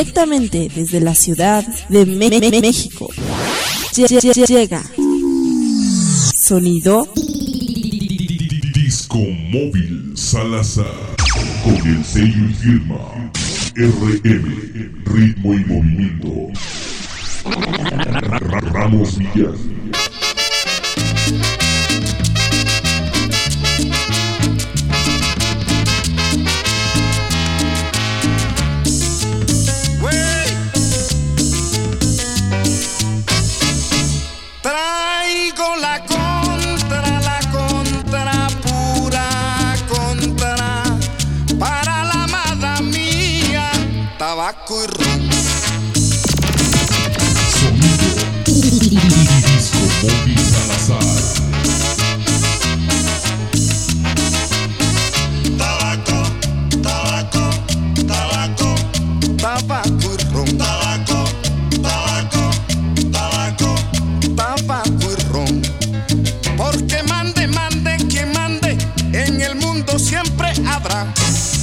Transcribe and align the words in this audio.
directamente 0.00 0.70
desde 0.74 0.98
la 1.00 1.14
Ciudad 1.14 1.62
de 1.90 2.06
México. 2.06 3.08
Llega. 3.94 4.82
Sonido. 6.34 7.06
Disco 8.72 9.18
Móvil 9.18 10.12
Salazar. 10.14 10.86
Con 11.62 11.76
el 11.86 12.02
sello 12.02 12.48
y 12.48 12.54
firma. 12.54 13.30
RM 13.76 15.04
Ritmo 15.04 15.54
y 15.54 15.64
Movimiento. 15.66 16.48
Ramos 18.72 19.18
Villas 19.18 19.58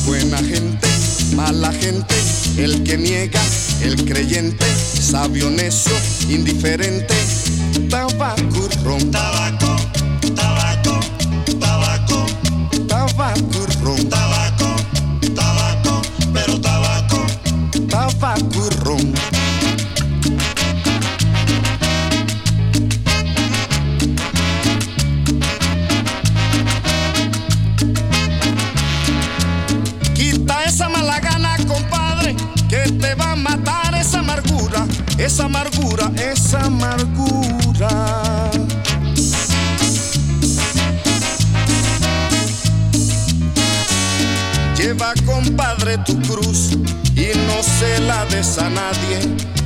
Buena 0.07 0.37
gente, 0.37 0.87
mala 1.35 1.69
gente, 1.73 2.15
el 2.57 2.81
que 2.83 2.97
niega, 2.97 3.41
el 3.81 4.05
creyente, 4.05 4.65
sabio 4.65 5.49
necio, 5.49 5.91
indiferente, 6.29 7.13
tabaco. 7.89 8.69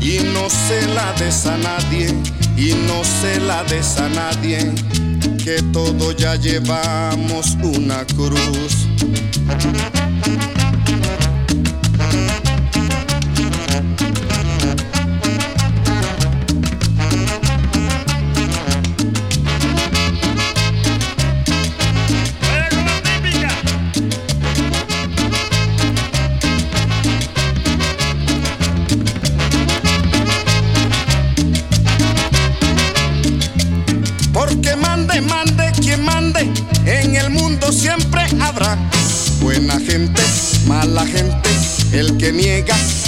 y 0.02 0.20
no 0.34 0.50
se 0.50 0.88
la 0.94 1.14
des 1.14 1.46
a 1.46 1.58
nadie 1.58 2.08
y 2.58 2.74
no 2.88 3.04
se 3.04 3.40
la 3.40 3.64
des 3.64 3.98
a 3.98 4.10
nadie 4.10 4.74
que 5.44 5.62
todo 5.74 6.12
ya 6.12 6.36
llevamos 6.36 7.58
una 7.64 8.06
cruz. 8.06 8.88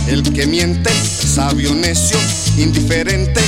El 0.07 0.21
que 0.33 0.45
miente, 0.45 0.89
sabio 0.91 1.73
necio, 1.73 2.17
indiferente 2.57 3.41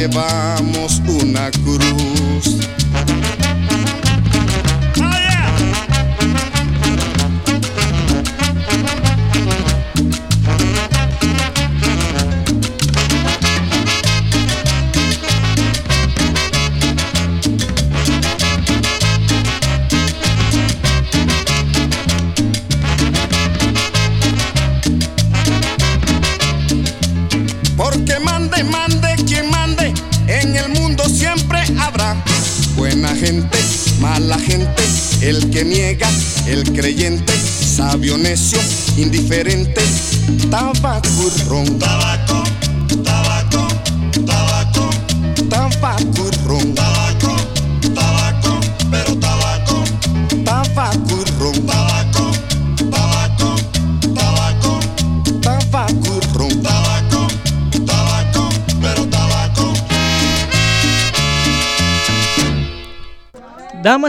llevamos 0.00 1.02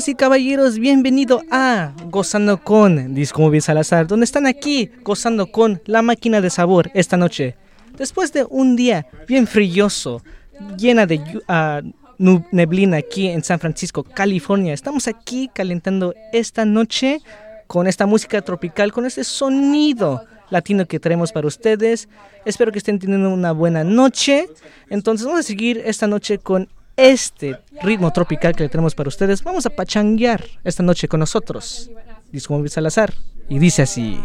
Damas 0.01 0.09
y 0.09 0.15
caballeros, 0.15 0.79
bienvenido 0.79 1.43
a 1.51 1.93
Gozando 2.05 2.63
con 2.63 3.13
Disco 3.13 3.51
Salazar, 3.61 4.07
donde 4.07 4.23
están 4.23 4.47
aquí 4.47 4.89
gozando 5.03 5.51
con 5.51 5.79
la 5.85 6.01
máquina 6.01 6.41
de 6.41 6.49
sabor 6.49 6.89
esta 6.95 7.17
noche. 7.17 7.55
Después 7.99 8.33
de 8.33 8.43
un 8.49 8.75
día 8.75 9.05
bien 9.27 9.45
frilloso, 9.45 10.23
llena 10.75 11.05
de 11.05 11.21
nu- 12.17 12.43
neblina 12.51 12.97
aquí 12.97 13.27
en 13.27 13.43
San 13.43 13.59
Francisco, 13.59 14.01
California, 14.03 14.73
estamos 14.73 15.07
aquí 15.07 15.51
calentando 15.53 16.15
esta 16.33 16.65
noche 16.65 17.19
con 17.67 17.85
esta 17.85 18.07
música 18.07 18.41
tropical, 18.41 18.91
con 18.91 19.05
este 19.05 19.23
sonido 19.23 20.25
latino 20.49 20.87
que 20.87 20.99
traemos 20.99 21.31
para 21.31 21.45
ustedes. 21.45 22.09
Espero 22.43 22.71
que 22.71 22.79
estén 22.79 22.97
teniendo 22.97 23.29
una 23.29 23.51
buena 23.51 23.83
noche. 23.83 24.47
Entonces 24.89 25.27
vamos 25.27 25.41
a 25.41 25.43
seguir 25.43 25.79
esta 25.85 26.07
noche 26.07 26.39
con 26.39 26.69
este 26.95 27.57
ritmo 27.81 28.11
tropical 28.11 28.55
que 28.55 28.63
le 28.63 28.69
tenemos 28.69 28.95
para 28.95 29.09
ustedes. 29.09 29.43
Vamos 29.43 29.65
a 29.65 29.69
pachanguear 29.69 30.43
esta 30.63 30.83
noche 30.83 31.07
con 31.07 31.19
nosotros. 31.19 31.89
Disco 32.31 32.53
Móvil 32.53 32.69
Salazar. 32.69 33.13
Y 33.49 33.59
dice 33.59 33.81
así. 33.81 34.19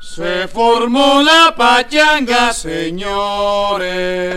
Se 0.00 0.48
formó 0.48 1.22
la 1.22 1.54
pachanga, 1.56 2.52
señores. 2.52 4.34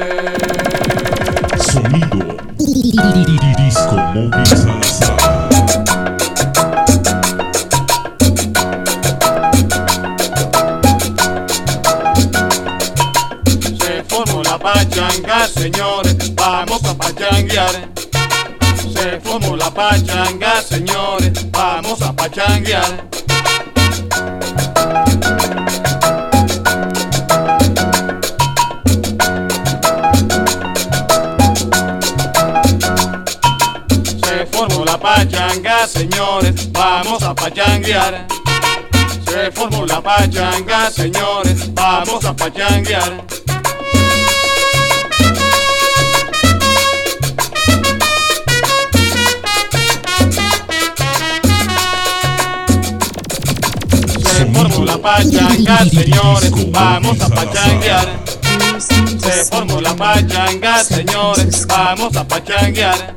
Sonido 1.72 2.38
Disco 3.70 3.96
Móvil. 4.16 4.32
Se 13.78 14.04
formó 14.06 14.42
la 14.42 14.58
pachanga, 14.58 15.48
señores. 15.50 16.34
Vamos 16.34 16.84
a 16.84 16.96
pachanguear. 16.96 17.90
Se 18.92 19.20
formó 19.20 19.56
la 19.56 19.70
pachanga, 19.70 20.64
señores. 20.64 21.52
Vamos 21.52 22.02
a 22.02 22.12
pachanguear. 22.12 23.19
Señores, 35.88 36.72
vamos 36.72 37.24
a 37.24 37.34
pachanguear. 37.34 38.28
Se 39.26 39.52
formó 39.52 39.86
la 39.86 40.02
pachanga, 40.02 40.90
señores, 40.92 41.74
vamos 41.74 42.26
a 42.26 42.36
pachanguear. 42.36 43.24
Se 54.24 54.46
formó 54.48 54.86
la 54.86 54.98
pachanga, 54.98 55.86
señores, 55.86 56.72
vamos 56.72 57.22
a 57.22 57.30
pachanguear. 57.30 58.08
Se 59.20 59.46
formó 59.46 59.82
la 59.82 59.96
pachanga, 59.96 60.84
señores, 60.84 61.66
vamos 61.68 62.16
a 62.18 62.28
pachanguear. 62.28 63.16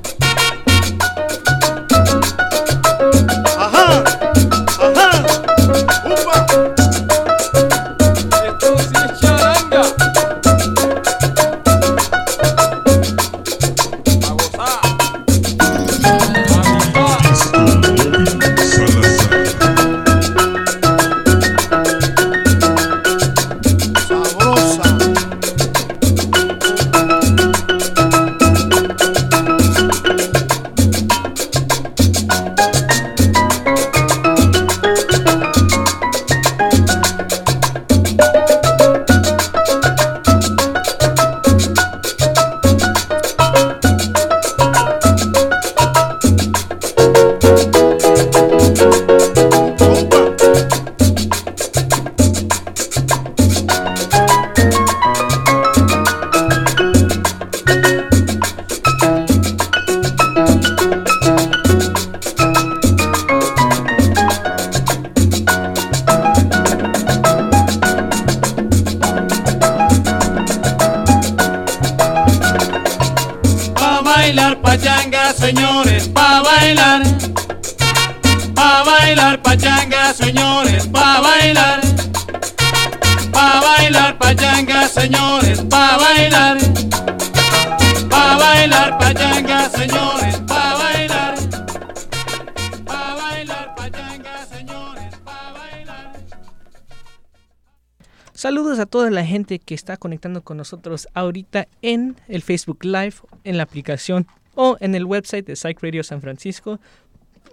Gente 99.33 99.59
que 99.59 99.75
está 99.75 99.97
conectando 99.97 100.43
con 100.43 100.57
nosotros 100.57 101.09
ahorita 101.15 101.67
en 101.81 102.17
el 102.29 102.43
Facebook 102.43 102.85
Live, 102.85 103.15
en 103.45 103.57
la 103.57 103.65
aplicación 103.65 104.27
o 104.55 104.77
en 104.81 104.95
el 104.95 105.05
website 105.05 105.47
de 105.47 105.57
Psych 105.57 105.83
Radio 105.83 106.05
San 106.05 106.21
Francisco. 106.21 106.79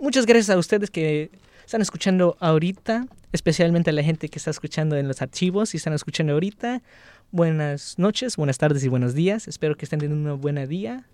Muchas 0.01 0.25
gracias 0.25 0.49
a 0.49 0.59
ustedes 0.59 0.91
que 0.91 1.31
están 1.65 1.81
escuchando 1.81 2.37
ahorita, 2.39 3.07
especialmente 3.31 3.89
a 3.89 3.93
la 3.93 4.03
gente 4.03 4.29
que 4.29 4.39
está 4.39 4.51
escuchando 4.51 4.97
en 4.97 5.07
los 5.07 5.21
archivos 5.21 5.73
y 5.73 5.77
están 5.77 5.93
escuchando 5.93 6.33
ahorita. 6.33 6.81
Buenas 7.31 7.97
noches, 7.97 8.37
buenas 8.37 8.57
tardes 8.57 8.83
y 8.83 8.87
buenos 8.87 9.13
días. 9.13 9.47
Espero 9.47 9.75
que 9.75 9.85
estén 9.85 9.99
teniendo 9.99 10.35
un 10.35 10.41
buen 10.41 10.67
día. 10.67 11.05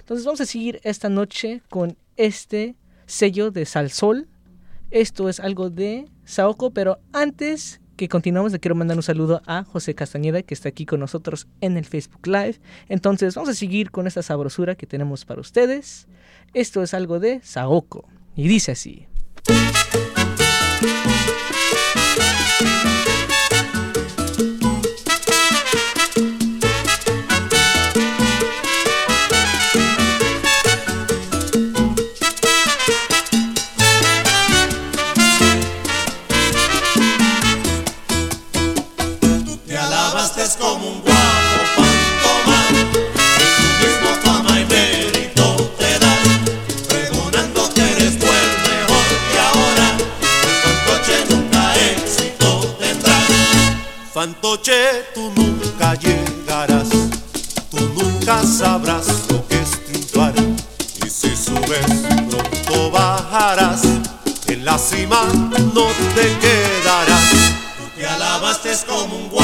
Entonces 0.00 0.26
vamos 0.26 0.40
a 0.40 0.46
seguir 0.46 0.80
esta 0.84 1.08
noche 1.08 1.62
con 1.70 1.96
este 2.16 2.76
sello 3.06 3.50
de 3.50 3.64
Salsol. 3.64 4.28
Esto 4.90 5.28
es 5.28 5.40
algo 5.40 5.70
de 5.70 6.06
Saoko, 6.24 6.70
pero 6.70 6.98
antes 7.12 7.80
que 7.96 8.08
continuamos 8.08 8.52
le 8.52 8.60
quiero 8.60 8.74
mandar 8.74 8.96
un 8.96 9.02
saludo 9.02 9.42
a 9.46 9.64
José 9.64 9.94
Castañeda 9.94 10.42
que 10.42 10.54
está 10.54 10.68
aquí 10.68 10.86
con 10.86 11.00
nosotros 11.00 11.46
en 11.60 11.76
el 11.76 11.84
Facebook 11.84 12.26
Live. 12.26 12.60
Entonces 12.88 13.34
vamos 13.34 13.50
a 13.50 13.54
seguir 13.54 13.90
con 13.90 14.06
esta 14.06 14.22
sabrosura 14.22 14.74
que 14.74 14.86
tenemos 14.86 15.24
para 15.24 15.40
ustedes. 15.40 16.06
Esto 16.52 16.82
es 16.82 16.94
algo 16.94 17.20
de 17.20 17.40
Saoko 17.42 18.08
y 18.36 18.48
dice 18.48 18.72
así. 18.72 19.06
Fantoche, 54.24 55.12
tú 55.12 55.30
nunca 55.36 55.92
llegarás, 55.96 56.88
tú 57.70 57.78
nunca 57.94 58.42
sabrás 58.42 59.06
lo 59.28 59.46
que 59.46 59.60
es 59.60 59.84
triunfar. 59.84 60.32
Y 61.04 61.10
si 61.10 61.36
subes, 61.36 61.84
pronto 62.30 62.90
bajarás, 62.90 63.82
en 64.46 64.64
la 64.64 64.78
cima 64.78 65.26
no 65.74 65.88
te 66.14 66.38
quedarás. 66.38 67.30
Tú 67.76 68.00
te 68.00 68.06
alabaste 68.06 68.70
como 68.88 69.14
un 69.14 69.28
guay 69.28 69.43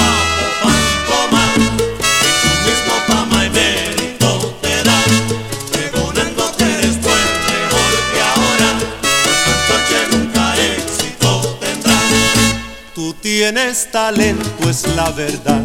Tienes 13.52 13.90
talento, 13.90 14.70
es 14.70 14.86
la 14.94 15.10
verdad, 15.10 15.64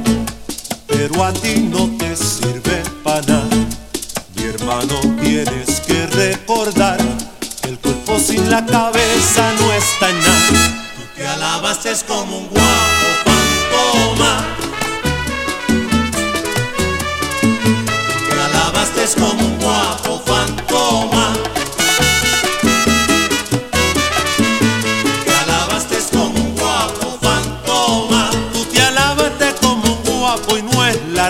pero 0.88 1.24
a 1.24 1.32
ti 1.32 1.58
no 1.70 1.88
te 2.00 2.16
sirve 2.16 2.82
para 3.04 3.22
nada. 3.28 3.46
Mi 4.36 4.44
hermano, 4.44 5.00
tienes 5.22 5.82
que 5.82 6.08
recordar 6.08 6.98
que 7.62 7.70
el 7.70 7.78
cuerpo 7.78 8.18
sin 8.18 8.50
la 8.50 8.66
cabeza 8.66 9.54
no 9.60 9.72
está 9.72 10.10
en 10.10 10.20
nada. 10.20 10.88
Tú 10.96 11.04
te 11.16 11.28
alabas 11.28 11.86
es 11.86 12.04
como 12.04 12.40
un 12.40 12.48
guapo 12.48 13.08
fantoma. 13.24 14.48
Tú 18.08 18.26
te 18.28 18.42
alabas 18.42 18.98
es 18.98 19.14
como 19.14 19.46
un 19.46 19.60
guapo. 19.60 20.05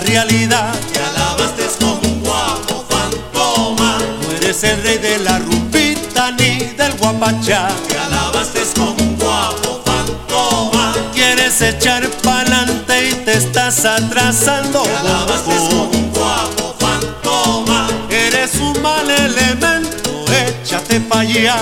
realidad. 0.06 0.74
Te 0.92 1.00
alabaste 1.00 1.64
como 1.80 2.00
un 2.00 2.20
guapo 2.20 2.84
fantoma. 2.88 3.98
No 4.22 4.30
eres 4.32 4.62
el 4.64 4.82
rey 4.82 4.98
de 4.98 5.18
la 5.18 5.38
rupita 5.38 6.30
ni 6.32 6.58
del 6.78 6.92
guapachá. 6.98 7.68
Te 7.88 7.98
alabaste 7.98 8.60
como 8.74 8.92
un 8.92 9.16
guapo 9.16 9.82
fantoma. 9.84 10.94
Quieres 11.12 11.60
echar 11.60 12.08
pa'lante 12.22 13.10
y 13.10 13.14
te 13.24 13.32
estás 13.34 13.84
atrasando. 13.84 14.82
Te 14.82 14.96
alabaste 14.96 15.44
como 15.44 15.82
un 15.84 16.12
guapo 16.12 16.74
fantoma. 16.78 17.88
Eres 18.10 18.54
un 18.56 18.80
mal 18.82 19.10
elemento, 19.10 20.24
échate 20.30 21.00
pa' 21.00 21.20
allá. 21.20 21.56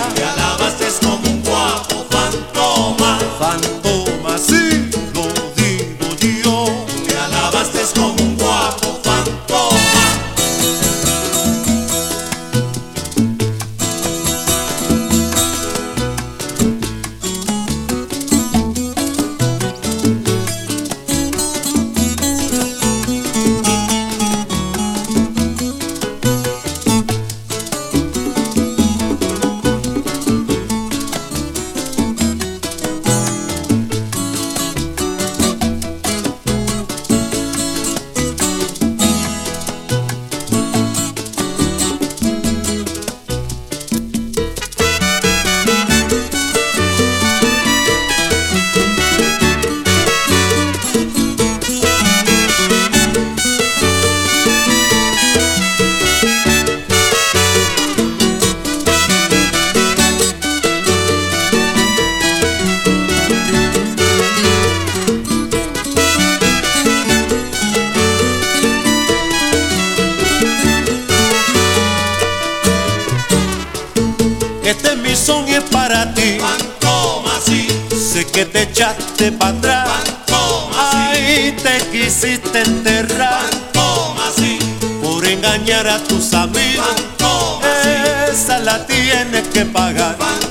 Bye. 90.13 90.44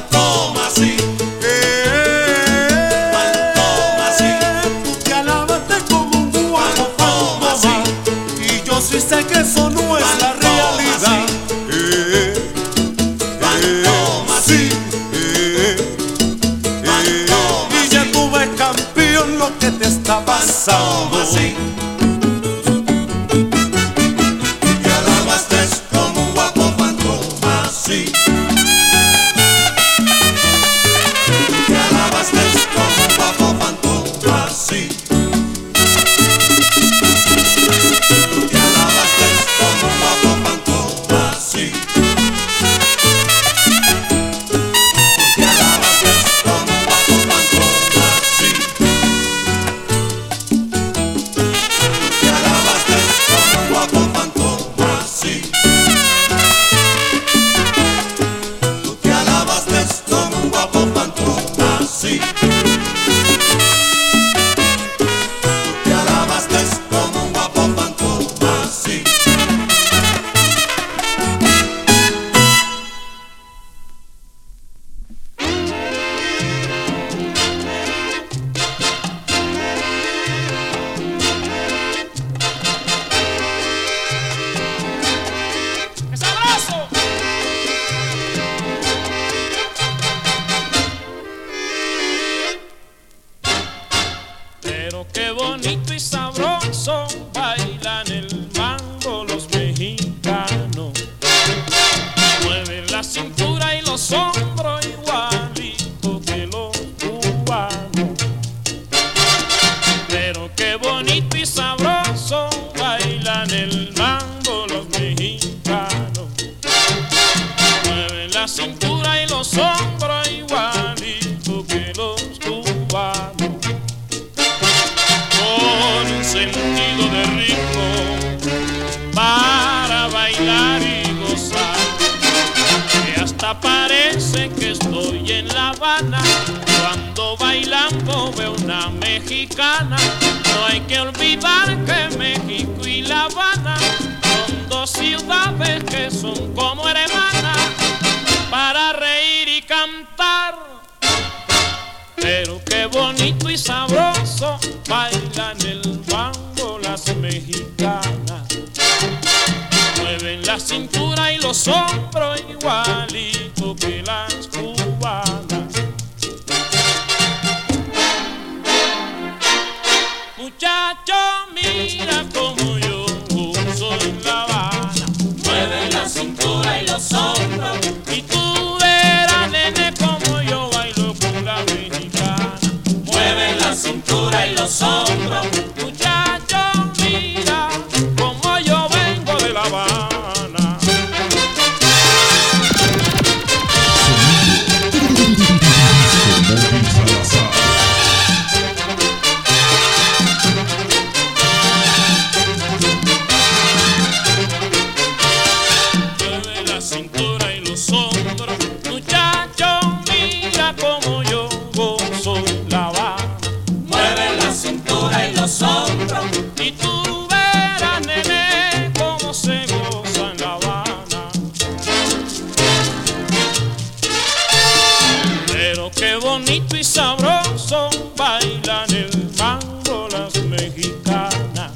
Bonito 226.54 226.78
y 226.78 226.84
sabroso 226.84 227.90
bailan 228.16 228.88
el 228.92 229.10
mango 229.40 230.08
las 230.12 230.36
mexicanas. 230.44 231.72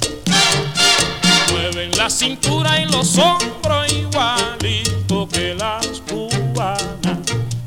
Mueven 1.52 1.98
la 1.98 2.08
cintura 2.12 2.80
y 2.80 2.86
los 2.86 3.18
hombros 3.18 3.92
igualito 3.92 5.28
que 5.30 5.56
las 5.56 6.02
cubanas. 6.02 7.18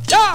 ¡Ya! 0.06 0.32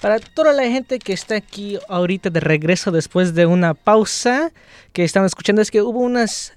Para 0.00 0.18
toda 0.18 0.52
la 0.54 0.64
gente 0.64 0.98
que 0.98 1.12
está 1.12 1.36
aquí 1.36 1.78
ahorita 1.88 2.30
de 2.30 2.40
regreso 2.40 2.90
después 2.90 3.34
de 3.34 3.46
una 3.46 3.74
pausa 3.74 4.50
que 4.92 5.04
estaban 5.04 5.26
escuchando, 5.26 5.62
es 5.62 5.70
que 5.70 5.82
hubo 5.82 6.00
unas 6.00 6.54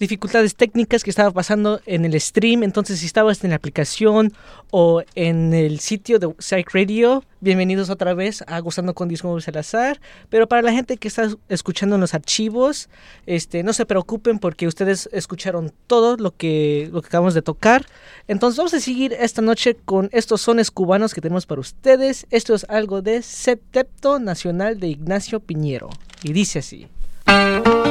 dificultades 0.00 0.56
técnicas 0.56 1.04
que 1.04 1.10
estaba 1.10 1.30
pasando 1.30 1.82
en 1.84 2.06
el 2.06 2.18
stream. 2.18 2.62
Entonces, 2.62 3.00
si 3.00 3.06
estabas 3.06 3.44
en 3.44 3.50
la 3.50 3.56
aplicación 3.56 4.32
o 4.70 5.02
en 5.14 5.52
el 5.52 5.78
sitio 5.78 6.18
de 6.18 6.34
Psych 6.38 6.70
Radio, 6.72 7.22
bienvenidos 7.40 7.90
otra 7.90 8.14
vez 8.14 8.42
a 8.46 8.58
Gozando 8.60 8.94
con 8.94 9.08
Disco 9.08 9.38
Salazar. 9.42 10.00
Pero 10.30 10.48
para 10.48 10.62
la 10.62 10.72
gente 10.72 10.96
que 10.96 11.06
está 11.06 11.28
escuchando 11.50 11.96
en 11.96 12.00
los 12.00 12.14
archivos, 12.14 12.88
este, 13.26 13.62
no 13.62 13.74
se 13.74 13.84
preocupen 13.84 14.38
porque 14.38 14.66
ustedes 14.66 15.10
escucharon 15.12 15.70
todo 15.86 16.16
lo 16.16 16.34
que, 16.34 16.88
lo 16.90 17.02
que 17.02 17.08
acabamos 17.08 17.34
de 17.34 17.42
tocar. 17.42 17.84
Entonces, 18.26 18.56
vamos 18.56 18.72
a 18.72 18.80
seguir 18.80 19.12
esta 19.12 19.42
noche 19.42 19.76
con 19.84 20.08
estos 20.12 20.40
sones 20.40 20.70
cubanos 20.70 21.12
que 21.12 21.20
tenemos 21.20 21.44
para 21.44 21.60
ustedes. 21.60 22.26
Esto 22.30 22.54
es 22.54 22.64
algo 22.70 23.02
de 23.02 23.20
Septepto 23.20 24.18
Nacional 24.18 24.80
de 24.80 24.88
Ignacio 24.88 25.40
Piñero. 25.40 25.90
Y 26.22 26.32
dice 26.32 26.60
así. 26.60 26.88
En 27.30 27.89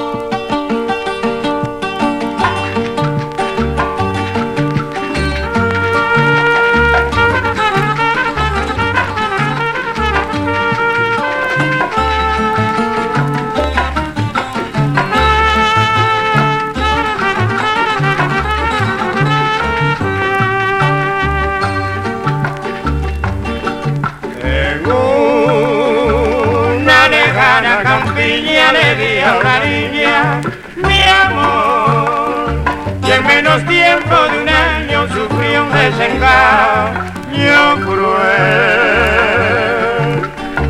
tiempo 34.09 34.27
de 34.31 34.41
un 34.41 34.49
año 34.49 35.07
sufrió 35.07 35.63
un 35.63 35.71
desengaño 35.71 37.85
cruel. 37.85 39.29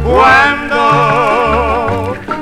Cuando 0.04 0.84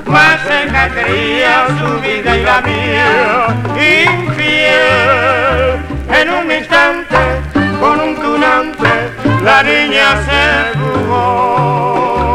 más 0.05 0.41
cerca 0.41 0.89
creía 0.89 1.67
su 1.79 2.01
vida 2.01 2.37
y 2.37 2.43
la 2.43 2.61
mía 2.61 3.47
infiel 3.75 5.79
en 6.09 6.29
un 6.29 6.51
instante 6.51 7.41
con 7.79 7.99
un 7.99 8.15
tunante 8.15 9.11
la 9.43 9.61
niña 9.63 10.17
se 10.25 10.77
fugó. 10.79 12.33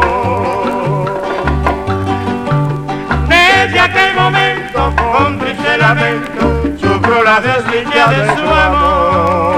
Desde 3.27 3.79
aquel 3.79 4.15
momento 4.15 4.93
con 4.95 5.39
triste 5.39 5.77
lamento 5.77 6.32
la 7.33 7.41
desdicha 7.41 8.07
de 8.11 8.35
su 8.35 8.47
amor 8.47 9.52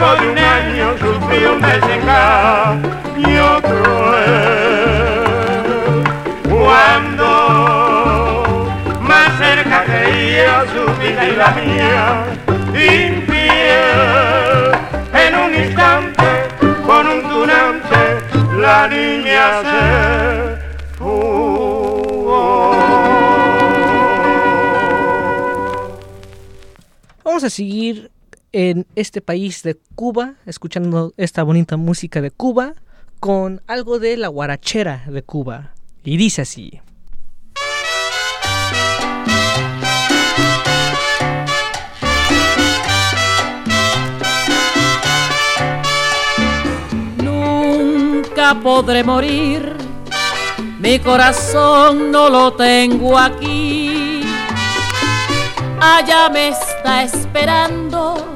tiempo 0.00 0.16
de 0.20 0.28
un 0.30 0.38
año 0.38 0.96
sufrí 0.98 1.44
un 1.44 1.60
desengaño 1.60 3.60
cruel. 3.62 5.24
Cuando 6.48 7.28
más 9.00 9.36
cerca 9.38 9.84
creía 9.84 10.64
su 10.72 10.82
vida 11.00 11.28
y 11.28 11.36
la 11.36 11.50
mía, 11.52 12.24
infiel, 12.74 14.72
en 15.12 15.34
un 15.34 15.54
instante, 15.54 16.48
con 16.86 17.06
un 17.06 17.22
tunante, 17.28 18.20
la 18.58 18.88
niña 18.88 19.62
se 19.62 20.00
Vamos 27.22 27.44
a 27.44 27.50
seguir 27.50 28.09
en 28.52 28.86
este 28.94 29.20
país 29.20 29.62
de 29.62 29.78
Cuba, 29.94 30.34
escuchando 30.46 31.12
esta 31.16 31.42
bonita 31.42 31.76
música 31.76 32.20
de 32.20 32.30
Cuba, 32.30 32.74
con 33.20 33.62
algo 33.66 33.98
de 33.98 34.16
la 34.16 34.28
guarachera 34.28 35.04
de 35.08 35.22
Cuba. 35.22 35.74
Y 36.02 36.16
dice 36.16 36.42
así. 36.42 36.80
Nunca 47.22 48.58
podré 48.62 49.04
morir, 49.04 49.74
mi 50.78 50.98
corazón 50.98 52.10
no 52.10 52.28
lo 52.30 52.54
tengo 52.54 53.18
aquí. 53.18 54.22
Allá 55.82 56.28
me 56.28 56.48
está 56.48 57.04
esperando, 57.04 58.29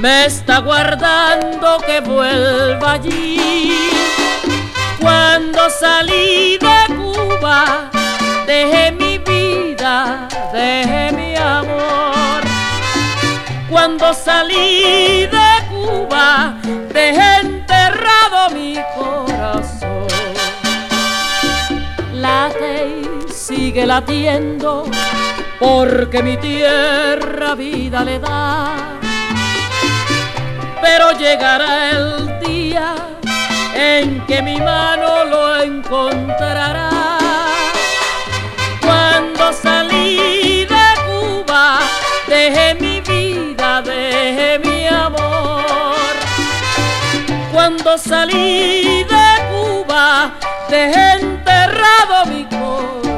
me 0.00 0.24
está 0.26 0.60
guardando 0.60 1.78
que 1.86 2.00
vuelva 2.00 2.92
allí. 2.92 3.90
Cuando 4.98 5.68
salí 5.70 6.58
de 6.58 6.94
Cuba, 6.94 7.90
dejé 8.46 8.92
mi 8.92 9.18
vida, 9.18 10.28
dejé 10.52 11.12
mi 11.12 11.36
amor. 11.36 12.42
Cuando 13.68 14.14
salí 14.14 15.26
de 15.26 15.50
Cuba, 15.70 16.56
dejé 16.92 17.40
enterrado 17.40 18.50
mi 18.54 18.78
corazón. 18.96 20.06
Late 22.14 23.04
y 23.28 23.32
sigue 23.32 23.86
latiendo, 23.86 24.84
porque 25.58 26.22
mi 26.22 26.36
tierra 26.38 27.54
vida 27.54 28.02
le 28.04 28.18
da. 28.18 28.99
Pero 30.82 31.12
llegará 31.12 31.90
el 31.90 32.38
día 32.40 32.94
en 33.74 34.24
que 34.26 34.42
mi 34.42 34.56
mano 34.60 35.24
lo 35.24 35.62
encontrará. 35.62 36.90
Cuando 38.80 39.52
salí 39.52 40.64
de 40.64 40.86
Cuba, 41.06 41.78
dejé 42.26 42.74
mi 42.74 43.00
vida, 43.00 43.82
dejé 43.82 44.58
mi 44.58 44.86
amor. 44.86 46.14
Cuando 47.52 47.98
salí 47.98 49.04
de 49.04 49.28
Cuba, 49.50 50.32
dejé 50.68 51.12
enterrado 51.20 52.26
mi 52.26 52.44
corazón. 52.44 53.09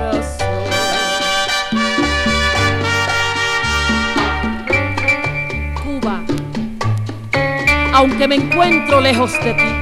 Aunque 8.02 8.26
me 8.26 8.34
encuentro 8.34 9.00
lejos 9.00 9.32
de 9.44 9.54
ti, 9.54 9.72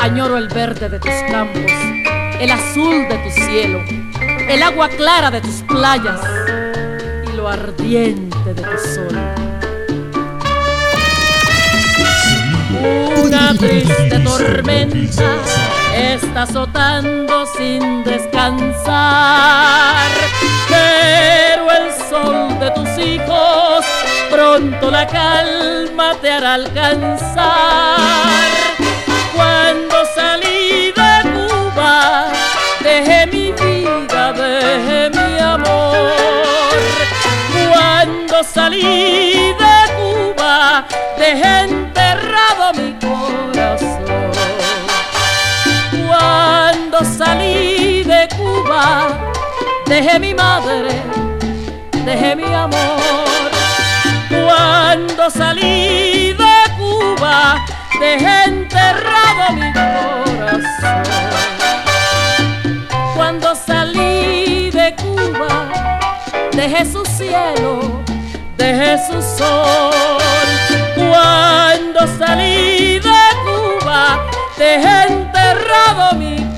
añoro 0.00 0.38
el 0.38 0.48
verde 0.48 0.88
de 0.88 0.98
tus 0.98 1.12
campos, 1.30 1.70
el 2.40 2.50
azul 2.50 3.06
de 3.06 3.18
tu 3.18 3.30
cielo, 3.30 3.84
el 4.48 4.62
agua 4.62 4.88
clara 4.88 5.30
de 5.30 5.42
tus 5.42 5.56
playas 5.68 6.18
y 7.30 7.36
lo 7.36 7.46
ardiente 7.46 8.54
de 8.54 8.62
tu 8.62 8.78
sol. 8.78 9.18
Una 13.22 13.54
triste 13.54 14.18
tormenta 14.20 15.36
está 15.94 16.44
azotando 16.44 17.44
sin 17.44 18.02
descansar, 18.02 20.10
pero 20.70 21.70
el 21.70 21.92
sol 22.08 22.58
de 22.58 22.70
tus 22.70 22.88
hijos 23.06 23.84
pronto 24.30 24.90
la 24.90 25.06
calma 25.06 26.14
te 26.20 26.30
hará 26.30 26.54
alcanzar. 26.54 27.98
Cuando 29.34 29.96
salí 30.14 30.92
de 30.92 31.12
Cuba, 31.32 32.26
dejé 32.80 33.26
mi 33.26 33.52
vida, 33.52 34.32
dejé 34.32 35.10
mi 35.10 35.38
amor. 35.38 36.80
Cuando 37.72 38.42
salí 38.44 38.82
de 38.82 39.76
Cuba, 39.96 40.86
dejé 41.18 41.60
enterrado 41.60 42.72
mi 42.74 42.94
corazón. 43.04 44.32
Cuando 46.06 47.04
salí 47.04 48.02
de 48.04 48.28
Cuba, 48.36 49.08
dejé 49.86 50.18
mi 50.18 50.34
madre, 50.34 51.02
dejé 52.04 52.36
mi 52.36 52.52
amor. 52.52 53.53
Cuando 54.56 55.28
salí 55.30 56.32
de 56.32 56.56
Cuba, 56.78 57.64
dejé 57.98 58.44
enterrado 58.44 59.52
mi 59.52 59.72
corazón. 59.72 61.02
Cuando 63.16 63.56
salí 63.56 64.70
de 64.70 64.94
Cuba, 64.94 65.68
dejé 66.52 66.84
su 66.84 67.04
cielo, 67.04 68.04
dejé 68.56 68.96
su 69.08 69.20
sol. 69.20 70.22
Cuando 70.94 72.06
salí 72.16 73.00
de 73.00 73.22
Cuba, 73.44 74.20
dejé 74.56 75.02
enterrado 75.08 76.14
mi 76.14 76.36
corazón. 76.36 76.53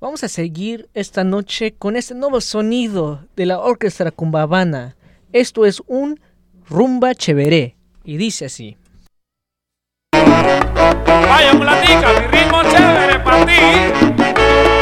Vamos 0.00 0.24
a 0.24 0.28
seguir 0.28 0.88
esta 0.94 1.24
noche 1.24 1.74
con 1.78 1.94
este 1.94 2.14
nuevo 2.14 2.40
sonido 2.40 3.26
de 3.36 3.44
la 3.44 3.58
orquesta 3.58 4.10
cumbabana. 4.10 4.96
Esto 5.30 5.66
es 5.66 5.82
un 5.86 6.18
rumba 6.70 7.14
chévere 7.14 7.76
y 8.02 8.16
dice 8.16 8.46
así. 8.46 8.78
Vaya 10.14 11.52
platica, 11.52 12.12
mi 12.18 12.26
ritmo 12.28 12.62
chévere 12.62 13.18
para 13.20 13.44
ti. 13.44 14.79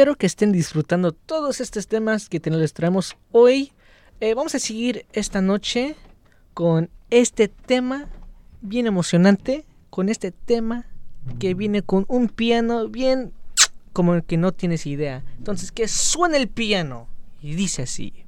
Espero 0.00 0.16
que 0.16 0.24
estén 0.24 0.50
disfrutando 0.50 1.12
todos 1.12 1.60
estos 1.60 1.86
temas 1.86 2.30
que 2.30 2.40
les 2.40 2.72
traemos 2.72 3.18
hoy. 3.32 3.70
Eh, 4.20 4.32
vamos 4.32 4.54
a 4.54 4.58
seguir 4.58 5.04
esta 5.12 5.42
noche 5.42 5.94
con 6.54 6.88
este 7.10 7.48
tema 7.48 8.08
bien 8.62 8.86
emocionante, 8.86 9.66
con 9.90 10.08
este 10.08 10.30
tema 10.30 10.86
que 11.38 11.52
viene 11.52 11.82
con 11.82 12.06
un 12.08 12.28
piano 12.28 12.88
bien 12.88 13.34
como 13.92 14.14
el 14.14 14.24
que 14.24 14.38
no 14.38 14.52
tienes 14.52 14.86
idea. 14.86 15.22
Entonces, 15.36 15.70
que 15.70 15.86
suene 15.86 16.38
el 16.38 16.48
piano 16.48 17.06
y 17.42 17.54
dice 17.54 17.82
así. 17.82 18.24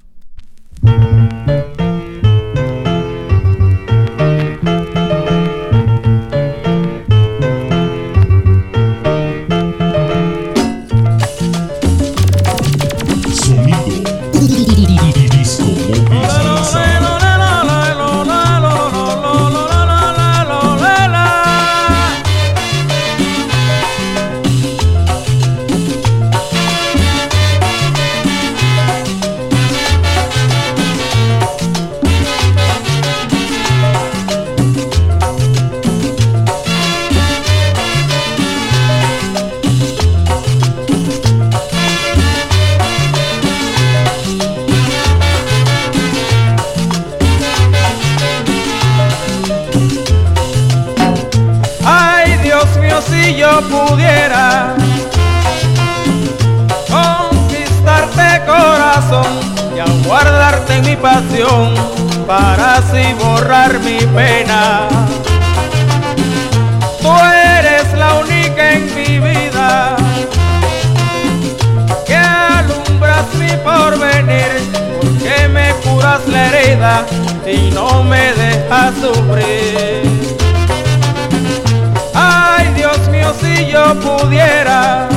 Pasión 60.95 61.73
para 62.27 62.75
así 62.75 63.13
borrar 63.19 63.79
mi 63.79 63.99
pena. 64.15 64.87
Tú 67.01 67.11
eres 67.57 67.93
la 67.93 68.13
única 68.15 68.73
en 68.73 68.95
mi 68.95 69.19
vida 69.19 69.95
que 72.05 72.15
alumbras 72.15 73.25
mi 73.35 73.51
porvenir, 73.57 74.51
porque 75.01 75.47
me 75.49 75.73
curas 75.83 76.21
la 76.27 76.47
herida 76.47 77.05
y 77.45 77.71
no 77.71 78.03
me 78.03 78.33
dejas 78.33 78.93
sufrir. 79.01 80.01
Ay, 82.13 82.73
Dios 82.75 82.99
mío, 83.09 83.33
si 83.41 83.67
yo 83.67 83.95
pudiera 83.99 85.07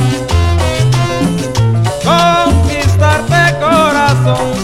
conquistarte 2.03 3.57
corazón 3.59 4.56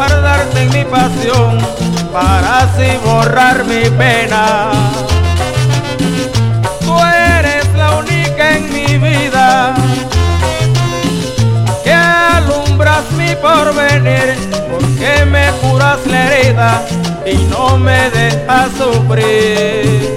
guardarte 0.00 0.62
en 0.62 0.70
mi 0.70 0.84
pasión 0.84 1.58
para 2.10 2.60
así 2.60 2.88
borrar 3.04 3.64
mi 3.66 3.82
pena. 3.98 4.70
Tú 6.80 6.96
eres 7.36 7.68
la 7.76 7.98
única 7.98 8.56
en 8.56 8.72
mi 8.72 8.96
vida 8.96 9.74
que 11.84 11.92
alumbras 11.92 13.04
mi 13.12 13.34
porvenir, 13.34 14.38
porque 14.70 15.26
me 15.26 15.50
curas 15.60 15.98
la 16.06 16.32
herida 16.32 16.82
y 17.26 17.36
no 17.52 17.76
me 17.76 18.10
dejas 18.10 18.70
sufrir. 18.78 20.16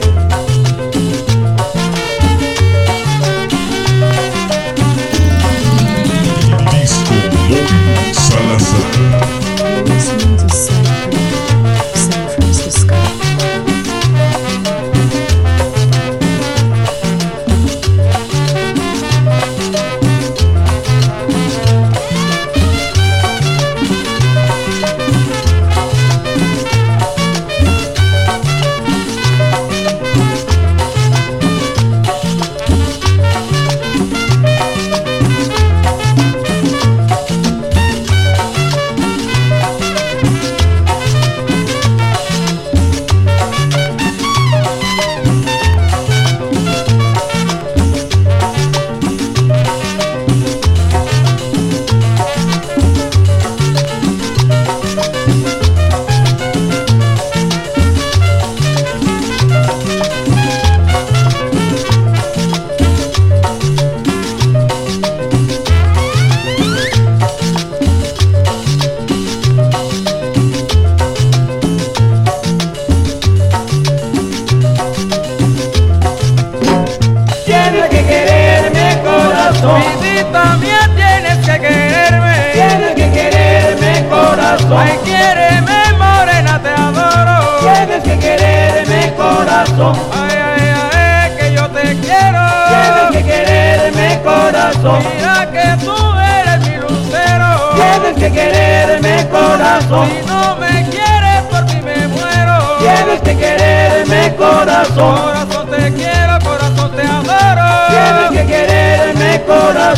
Salazar. 8.13 9.42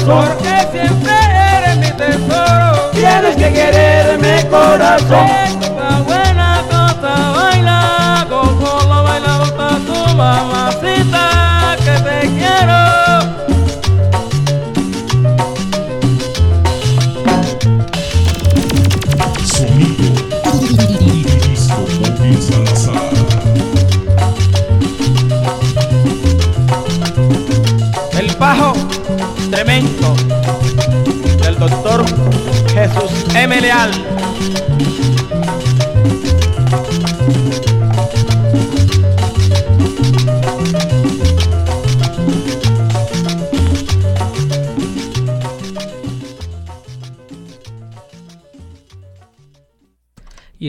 Corazón 0.05 0.44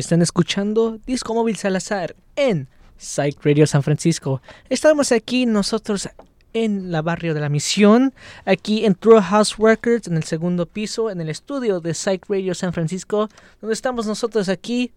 están 0.07 0.22
escuchando 0.22 1.00
Disco 1.04 1.34
Móvil 1.34 1.57
Salazar 1.57 2.14
en 2.36 2.68
Psych 2.96 3.44
Radio 3.44 3.66
San 3.66 3.82
Francisco. 3.82 4.40
Estamos 4.68 5.11
aquí 5.11 5.46
nosotros 5.46 6.09
en 6.52 6.92
la 6.92 7.02
barrio 7.02 7.34
de 7.34 7.40
la 7.40 7.48
Misión, 7.48 8.14
aquí 8.44 8.86
en 8.86 8.94
True 8.94 9.20
House 9.20 9.57
Records, 9.59 10.07
en 10.07 10.16
el 10.16 10.22
segundo 10.22 10.66
piso, 10.66 11.11
en 11.11 11.20
el 11.20 11.28
estudio 11.28 11.80
de 11.80 11.92
Psych 11.92 12.24
Radio 12.28 12.54
San 12.54 12.72
Francisco, 12.72 13.28
donde 13.61 13.74
estamos 13.74 14.07
nosotros 14.07 14.48
aquí, 14.48 14.92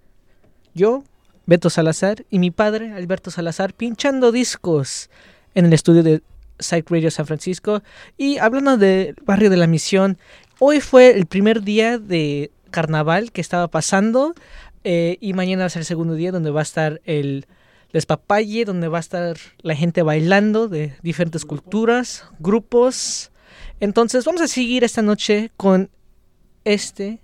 yo, 0.76 1.04
Beto 1.48 1.72
Salazar, 1.72 2.24
y 2.30 2.38
mi 2.38 2.52
padre, 2.52 2.94
Alberto 2.94 3.32
Salazar, 3.32 3.74
pinchando 3.74 4.32
discos 4.32 5.10
en 5.56 5.66
el 5.66 5.74
estudio 5.74 6.04
de 6.04 6.22
Psych 6.60 6.88
Radio 6.88 7.10
San 7.10 7.26
Francisco. 7.26 7.82
Y 8.16 8.38
hablando 8.38 8.78
del 8.78 9.16
barrio 9.26 9.50
de 9.50 9.58
la 9.58 9.66
Misión, 9.66 10.20
hoy 10.60 10.82
fue 10.82 11.18
el 11.18 11.26
primer 11.26 11.64
día 11.64 11.98
de 11.98 12.52
carnaval 12.70 13.32
que 13.32 13.42
estaba 13.42 13.68
pasando. 13.68 14.36
Eh, 14.84 15.18
y 15.20 15.34
mañana 15.34 15.64
va 15.64 15.68
a 15.68 15.70
ser 15.70 15.82
el 15.82 15.86
segundo 15.86 16.14
día 16.14 16.32
donde 16.32 16.52
va 16.52 16.62
a 16.62 16.64
estar 16.64 17.02
el 17.06 17.46
despapalle, 17.92 18.66
donde 18.66 18.88
va 18.88 18.98
a 18.98 19.02
estar 19.02 19.38
la 19.62 19.76
gente 19.76 20.04
bailando 20.04 20.68
de 20.68 20.94
diferentes 21.02 21.46
culturas, 21.46 22.26
grupos. 22.40 23.32
Entonces 23.80 24.26
vamos 24.26 24.42
a 24.42 24.48
seguir 24.48 24.84
esta 24.84 25.02
noche 25.02 25.52
con 25.58 25.90
este, 26.66 27.20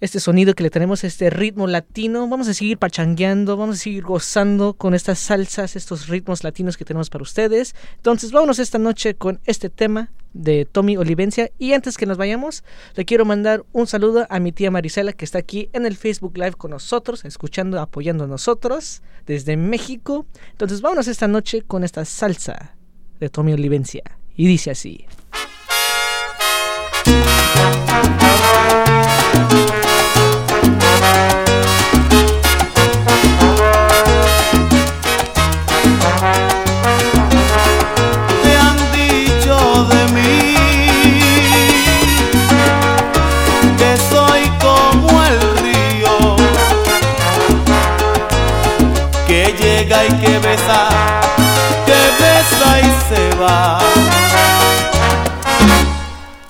este 0.00 0.20
sonido 0.20 0.54
que 0.54 0.62
le 0.62 0.70
tenemos, 0.70 1.04
este 1.04 1.30
ritmo 1.30 1.66
latino. 1.66 2.28
Vamos 2.28 2.48
a 2.48 2.54
seguir 2.54 2.78
pachangueando, 2.78 3.56
vamos 3.56 3.76
a 3.76 3.78
seguir 3.78 4.04
gozando 4.04 4.74
con 4.74 4.94
estas 4.94 5.18
salsas, 5.18 5.76
estos 5.76 6.08
ritmos 6.08 6.44
latinos 6.44 6.76
que 6.76 6.84
tenemos 6.84 7.10
para 7.10 7.22
ustedes. 7.22 7.74
Entonces 7.96 8.32
vámonos 8.32 8.58
esta 8.58 8.78
noche 8.78 9.14
con 9.14 9.40
este 9.44 9.70
tema 9.70 10.10
de 10.32 10.64
Tommy 10.64 10.96
Olivencia. 10.96 11.50
Y 11.58 11.72
antes 11.72 11.96
que 11.96 12.06
nos 12.06 12.16
vayamos, 12.16 12.64
le 12.94 13.04
quiero 13.04 13.24
mandar 13.24 13.64
un 13.72 13.86
saludo 13.86 14.26
a 14.30 14.38
mi 14.40 14.52
tía 14.52 14.70
Marisela 14.70 15.12
que 15.12 15.24
está 15.24 15.38
aquí 15.38 15.68
en 15.72 15.86
el 15.86 15.96
Facebook 15.96 16.36
Live 16.36 16.52
con 16.52 16.70
nosotros, 16.70 17.24
escuchando, 17.24 17.80
apoyando 17.80 18.24
a 18.24 18.28
nosotros 18.28 19.02
desde 19.26 19.56
México. 19.56 20.26
Entonces 20.52 20.80
vámonos 20.80 21.08
esta 21.08 21.28
noche 21.28 21.62
con 21.62 21.84
esta 21.84 22.04
salsa 22.04 22.76
de 23.20 23.28
Tommy 23.28 23.52
Olivencia. 23.52 24.02
Y 24.36 24.46
dice 24.46 24.70
así. 24.70 25.04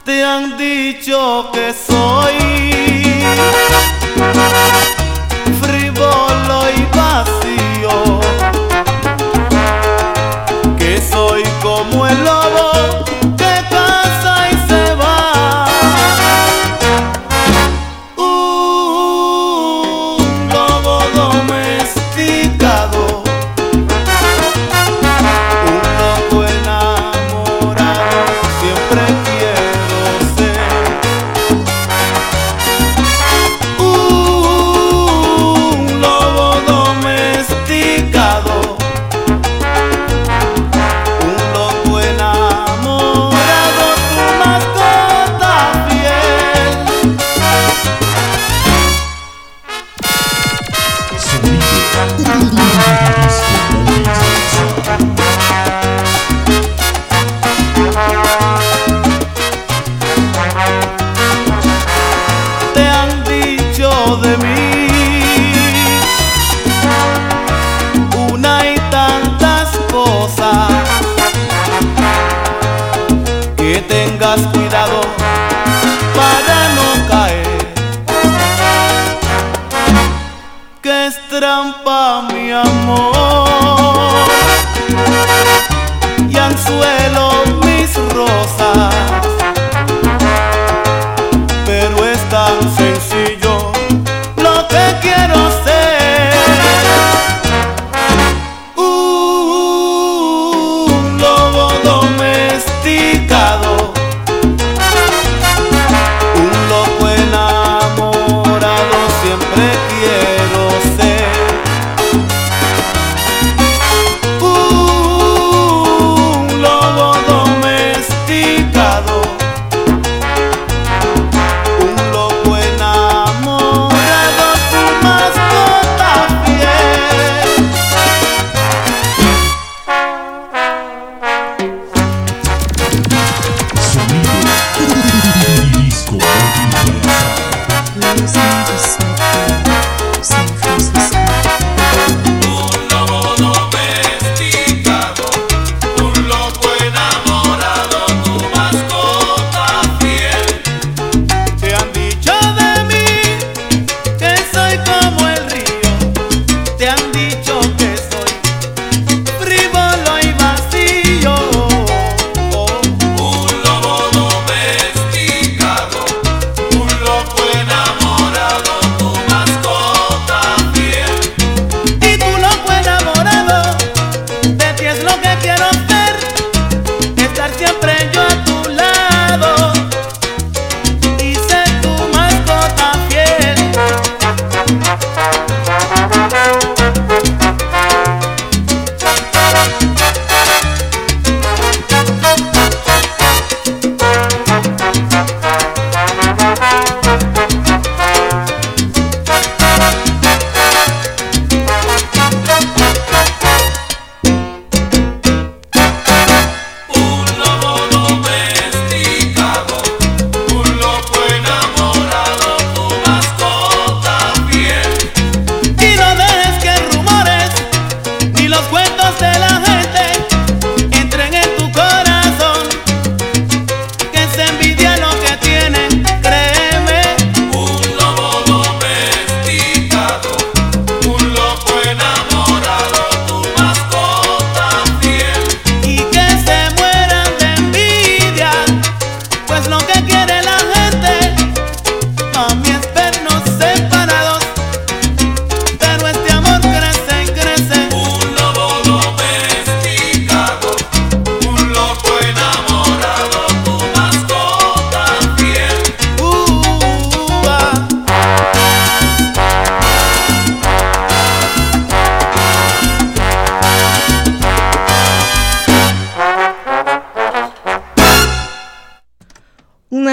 Te 0.05 0.25
han 0.25 0.57
dicho 0.57 1.51
que 1.53 1.75
soy 1.75 2.28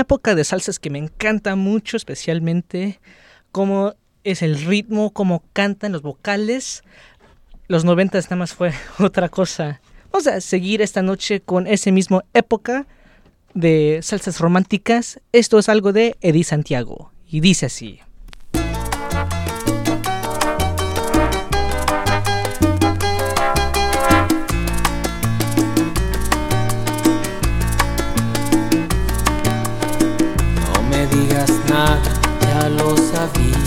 época 0.06 0.36
de 0.36 0.44
salsas 0.44 0.78
que 0.78 0.92
me 0.92 1.00
encanta 1.00 1.56
mucho, 1.56 1.98
especialmente 1.98 3.00
cómo 3.52 3.96
es 4.24 4.44
el 4.44 4.64
ritmo, 4.64 5.12
cómo 5.12 5.44
cantan 5.52 5.94
los 5.94 6.04
vocales. 6.04 6.84
Los 7.68 7.86
noventas 7.86 8.26
nada 8.26 8.36
más 8.36 8.54
fue 8.54 8.72
otra 9.00 9.30
cosa. 9.30 9.82
Vamos 10.12 10.28
a 10.28 10.42
seguir 10.42 10.84
esta 10.84 11.02
noche 11.02 11.42
con 11.42 11.66
ese 11.66 11.92
mismo 11.92 12.22
época 12.36 12.86
de 13.56 14.00
salsas 14.04 14.40
románticas. 14.40 15.20
Esto 15.32 15.58
es 15.58 15.70
algo 15.70 15.92
de 15.92 16.16
Eddie 16.22 16.44
Santiago 16.44 17.12
y 17.28 17.40
dice 17.40 17.66
así. 17.66 18.00
Ya 32.42 32.70
lo 32.70 32.96
sabía. 32.98 33.64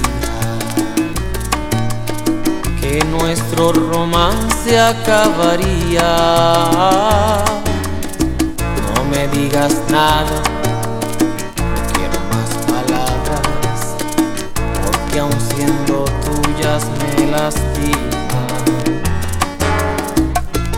Que 2.80 3.04
nuestro 3.04 3.72
romance 3.72 4.78
acabaría. 4.78 6.10
No 8.94 9.04
me 9.10 9.28
digas 9.28 9.74
nada, 9.90 10.42
no 11.58 11.78
quiero 11.92 12.18
más 12.32 12.50
palabras. 12.72 13.80
Porque 14.84 15.20
aun 15.20 15.38
siendo 15.54 16.04
tuyas 16.26 16.82
me 16.98 17.26
lastiman. 17.30 18.64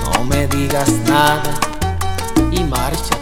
No 0.04 0.24
me 0.24 0.46
digas 0.46 0.90
nada 1.06 1.52
y 2.50 2.64
márchate. 2.64 3.20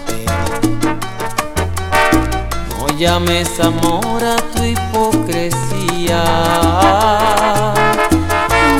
Llames 2.99 3.61
amor 3.61 4.24
a 4.24 4.34
tu 4.53 4.64
hipocresía. 4.64 6.24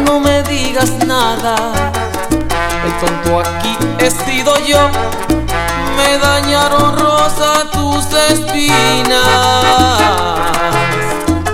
No 0.05 0.19
me 0.19 0.43
digas 0.43 0.91
nada. 1.07 1.55
El 2.85 2.93
tonto 2.99 3.39
aquí 3.39 3.77
he 4.01 4.11
sido 4.11 4.59
yo. 4.67 4.91
Me 5.97 6.19
dañaron 6.19 6.99
rosa 6.99 7.71
tus 7.71 8.07
espinas. 8.29 9.23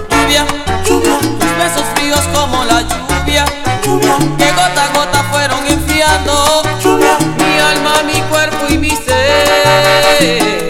Lluvia, 0.09 0.47
lluvia, 0.87 1.19
tus 1.21 1.57
besos 1.59 1.85
fríos 1.95 2.23
como 2.35 2.65
la 2.65 2.81
lluvia. 2.81 3.45
Lluvia, 3.85 4.17
que 4.39 4.51
gota 4.53 4.85
a 4.85 4.89
gota 4.95 5.23
fueron 5.31 5.67
enfriando. 5.67 6.63
Lluvia, 6.83 7.19
mi 7.37 7.59
alma, 7.59 8.03
mi 8.07 8.23
cuerpo 8.23 8.65
y 8.71 8.79
mi 8.79 8.91
ser 8.91 10.64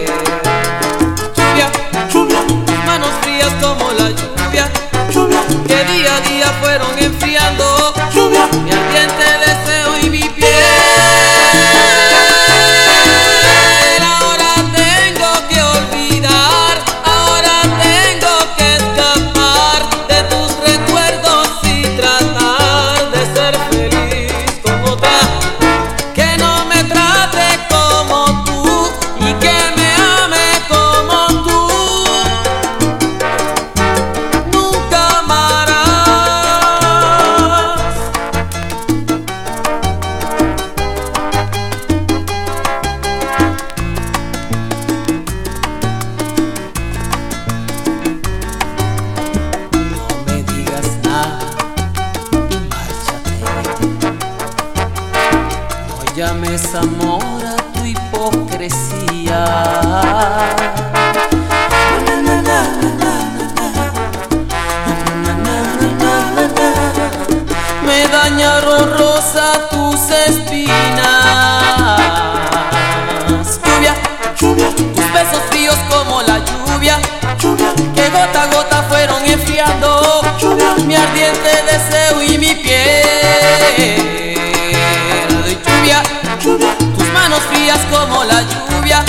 frías 87.50 87.80
como 87.90 88.24
la 88.24 88.42
lluvia. 88.42 89.04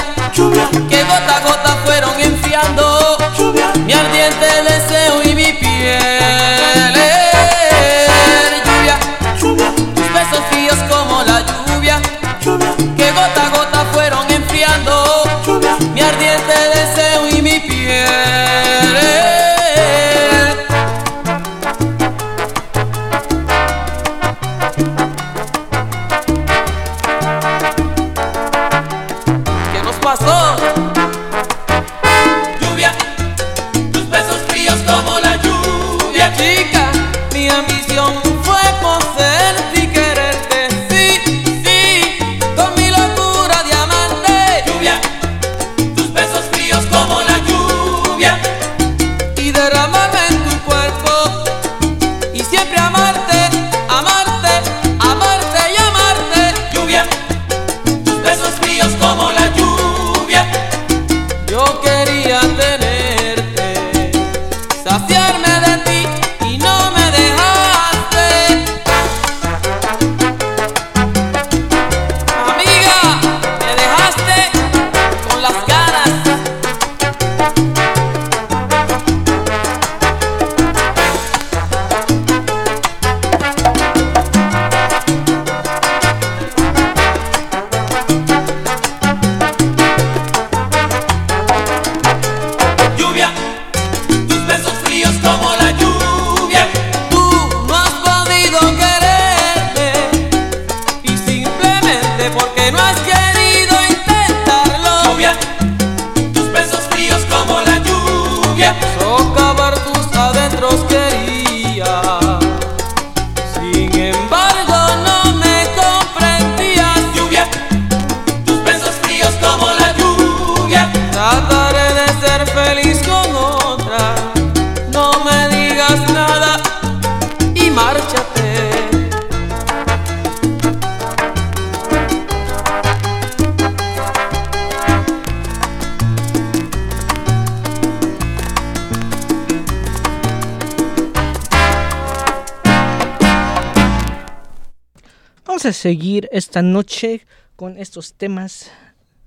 Esta 146.56 146.64
noche 146.64 147.28
con 147.58 147.78
estos 147.78 148.14
temas, 148.14 148.72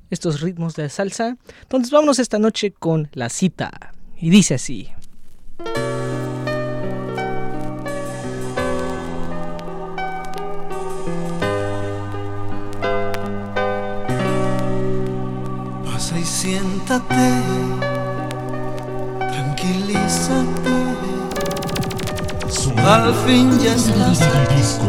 estos 0.09 0.41
ritmos 0.41 0.77
de 0.77 0.89
salsa. 0.89 1.37
Entonces 1.61 1.91
vámonos 1.91 2.19
esta 2.19 2.39
noche 2.39 2.71
con 2.71 3.11
la 3.13 3.29
cita. 3.29 3.93
Y 4.19 4.31
dice 4.31 4.55
así. 4.55 4.89
Pasa 15.85 16.19
y 16.19 16.25
siéntate, 16.25 17.43
tranquilízate. 19.19 20.79
Al 22.87 23.15
fin 23.27 23.59
ya 23.61 23.75
estás 23.75 24.19
Disco 24.57 24.89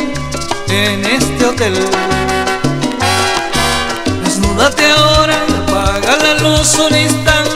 en 0.71 1.05
este 1.05 1.45
hotel. 1.45 1.73
Desnúdate 4.23 4.83
ahora, 4.91 5.35
apaga 5.67 6.17
la 6.17 6.33
luz 6.35 6.75
un 6.79 6.97
instante 6.97 7.51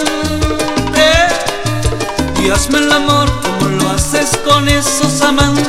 y 2.43 2.49
hazme 2.49 2.79
el 2.79 2.91
amor 2.91 3.29
como 3.41 3.69
lo 3.69 3.89
haces 3.91 4.37
con 4.45 4.67
esos 4.67 5.21
amantes. 5.21 5.65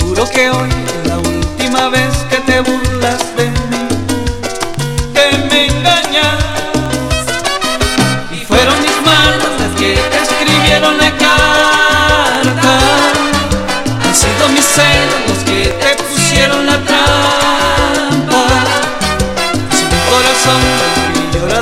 Seguro 0.00 0.28
que 0.28 0.50
hoy 0.50 0.70
es 0.70 1.08
la 1.08 1.18
última 1.18 1.88
vez 1.88 2.12
que 2.28 2.36
te 2.38 2.60
burlas 2.60 2.89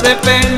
de 0.09 0.15
pena 0.25 0.58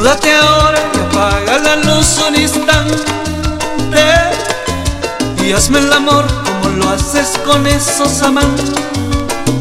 Desnúdate 0.00 0.32
ahora 0.32 0.78
y 0.94 0.98
apaga 0.98 1.58
la 1.58 1.76
luz 1.76 2.18
un 2.26 2.34
instante 2.34 2.96
y 5.44 5.52
hazme 5.52 5.78
el 5.78 5.92
amor 5.92 6.24
como 6.42 6.74
lo 6.76 6.88
haces 6.88 7.38
con 7.44 7.66
esos 7.66 8.22
amantes. 8.22 8.70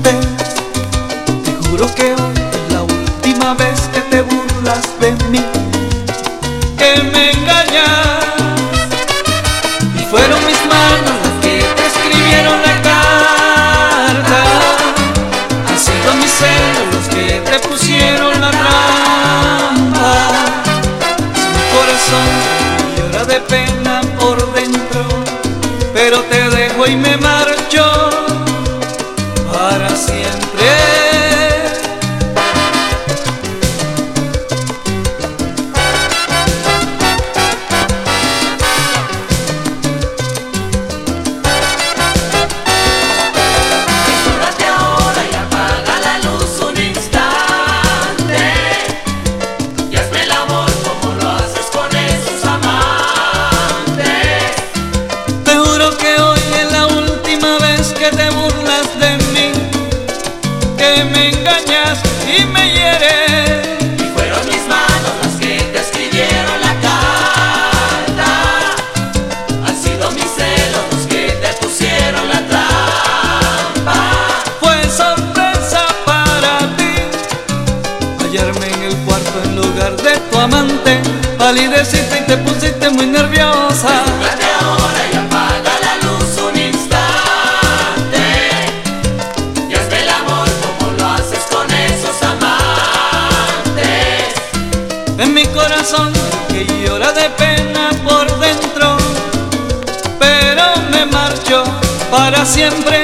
Te 0.02 1.68
juro 1.68 1.94
que 1.94 2.14
hoy 2.14 2.38
es 2.54 2.74
la 2.74 2.84
última 2.84 3.54
vez 3.56 3.82
que 3.94 4.00
te 4.00 4.22
burlas 4.22 4.88
de 5.02 5.12
mí, 5.28 5.44
que 6.78 7.04
me 7.12 7.39
te 82.30 82.38
pusiste 82.38 82.90
muy 82.92 83.08
nerviosa. 83.08 83.90
Desnúdate 83.90 84.46
ahora 84.62 85.02
y 85.12 85.16
apaga 85.18 85.74
la 85.86 85.94
luz 86.06 86.38
un 86.48 86.56
instante. 86.60 88.26
Y 89.68 89.74
hazme 89.74 90.00
el 90.04 90.10
amor 90.10 90.48
como 90.62 90.92
lo 90.92 91.08
haces 91.08 91.44
con 91.50 91.68
esos 91.72 92.22
amantes. 92.22 93.82
En 95.18 95.34
mi 95.34 95.48
corazón 95.48 96.14
que 96.50 96.68
llora 96.84 97.12
de 97.14 97.32
pena 97.32 97.90
por 98.04 98.28
dentro, 98.40 98.98
pero 100.20 100.66
me 100.92 101.08
marcho 101.08 101.64
para 102.12 102.46
siempre, 102.46 102.99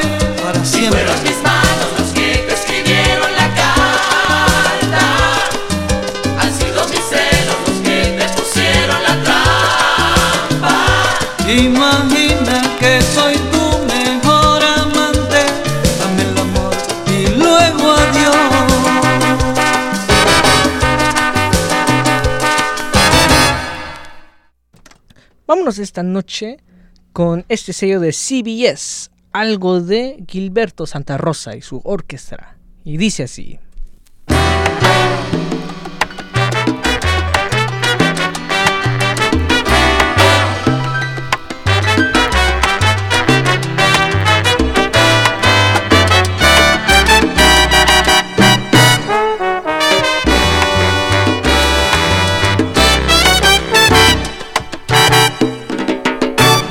esta 25.85 26.03
noche 26.03 26.57
con 27.13 27.45
este 27.47 27.71
sello 27.71 28.01
de 28.01 28.11
CBS, 28.11 29.09
algo 29.31 29.79
de 29.79 30.23
Gilberto 30.27 30.85
Santa 30.85 31.17
Rosa 31.17 31.55
y 31.55 31.61
su 31.61 31.79
orquesta. 31.83 32.57
Y 32.83 32.97
dice 32.97 33.23
así. 33.23 33.59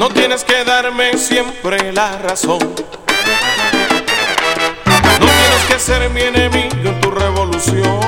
No 0.05 0.11
tienes 0.11 0.45
que 0.45 0.65
darme 0.65 1.17
siempre 1.17 1.91
la 1.91 2.19
razón. 2.19 2.59
No 2.59 2.75
tienes 5.17 5.65
que 5.67 5.79
ser 5.79 6.11
mi 6.11 6.21
enemigo 6.21 6.91
en 6.91 7.01
tu 7.01 7.11
revolución. 7.11 8.01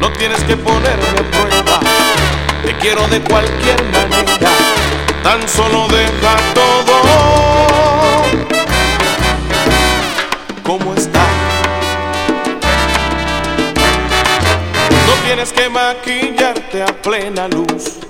No 0.00 0.12
tienes 0.12 0.44
que 0.44 0.56
ponerme 0.56 1.24
prueba. 1.32 1.80
Te 2.64 2.72
quiero 2.76 3.08
de 3.08 3.20
cualquier 3.22 3.82
manera. 3.86 4.52
Tan 5.24 5.48
solo 5.48 5.88
deja 5.88 6.36
todo 6.54 7.02
como 10.62 10.94
está. 10.94 11.26
No 15.04 15.14
tienes 15.24 15.52
que 15.52 15.68
maquillarte 15.68 16.84
a 16.84 17.02
plena 17.02 17.48
luz. 17.48 18.03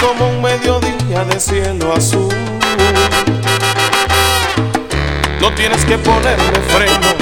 Como 0.00 0.28
un 0.28 0.42
mediodía 0.42 1.24
de 1.24 1.40
cielo 1.40 1.94
azul. 1.94 2.34
No 5.40 5.52
tienes 5.54 5.84
que 5.84 5.98
ponerme 5.98 6.60
frenos, 6.68 7.14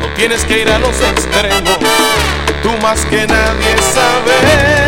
no 0.00 0.08
tienes 0.16 0.44
que 0.44 0.62
ir 0.62 0.70
a 0.70 0.78
los 0.78 1.00
extremos. 1.00 1.78
Tú 2.62 2.72
más 2.82 3.04
que 3.06 3.26
nadie 3.26 3.76
sabes 3.94 4.86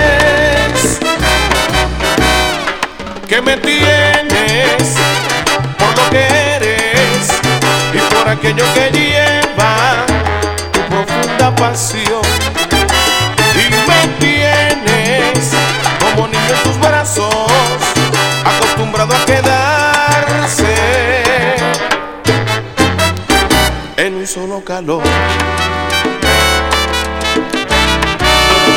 que 3.28 3.42
me 3.42 3.56
tienes 3.58 4.94
por 5.78 5.96
lo 5.96 6.10
que 6.10 6.26
eres 6.56 7.28
y 7.92 7.98
por 8.14 8.28
aquello 8.28 8.64
que 8.74 8.90
lleva 8.90 10.06
tu 10.72 10.80
profunda 10.88 11.54
pasión. 11.54 12.47
En 16.48 16.62
tus 16.62 16.78
brazos, 16.80 17.28
acostumbrado 18.44 19.14
a 19.14 19.24
quedarse 19.24 20.74
en 23.96 24.14
un 24.14 24.26
solo 24.26 24.64
calor. 24.64 25.02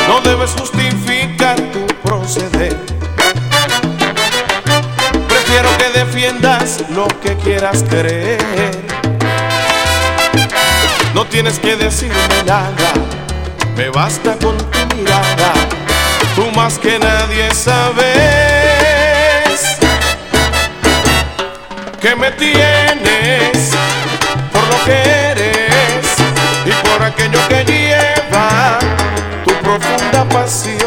No 0.08 0.20
debes 0.20 0.50
justificar 0.50 1.56
tu 1.72 1.86
proceder. 2.02 2.76
Prefiero 5.28 5.68
que 5.78 5.98
defiendas 5.98 6.84
lo 6.90 7.06
que 7.22 7.36
quieras 7.36 7.84
creer. 7.88 8.82
No 11.14 11.24
tienes 11.26 11.58
que 11.58 11.76
decirme 11.76 12.42
nada, 12.46 12.92
me 13.76 13.88
basta 13.90 14.36
con. 14.38 14.81
Tú 16.34 16.50
más 16.52 16.78
que 16.78 16.98
nadie 16.98 17.54
sabes 17.54 18.02
que 22.00 22.16
me 22.16 22.30
tienes 22.32 23.70
por 24.50 24.62
lo 24.62 24.84
que 24.84 24.92
eres 25.32 26.06
y 26.64 26.70
por 26.88 27.02
aquello 27.02 27.38
que 27.48 27.64
lleva 27.64 28.78
tu 29.44 29.52
profunda 29.62 30.24
pasión. 30.30 30.81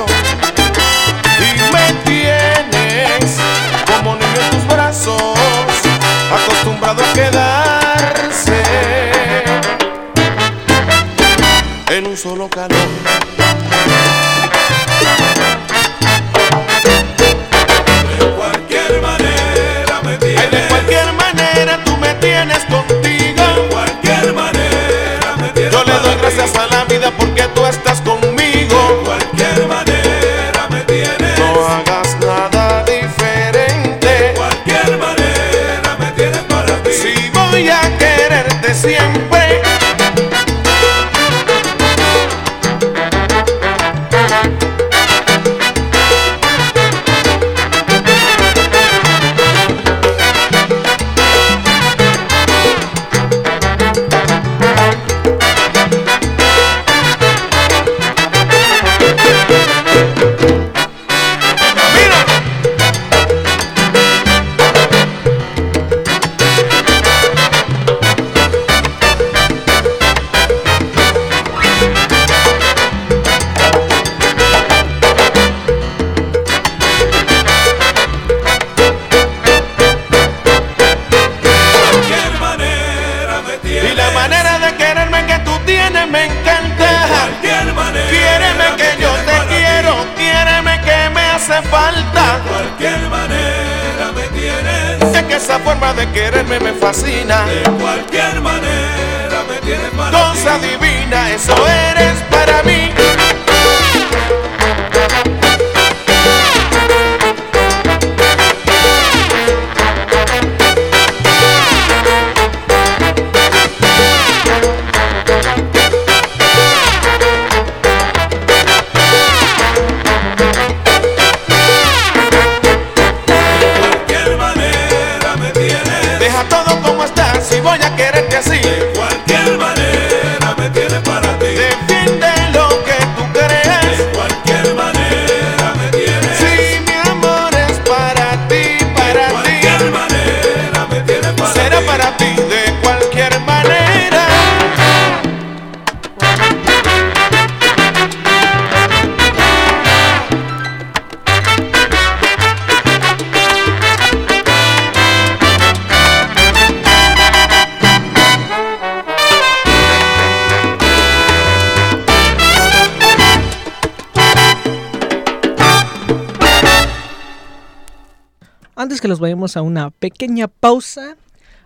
A 169.55 169.61
una 169.61 169.91
pequeña 169.91 170.47
pausa, 170.47 171.15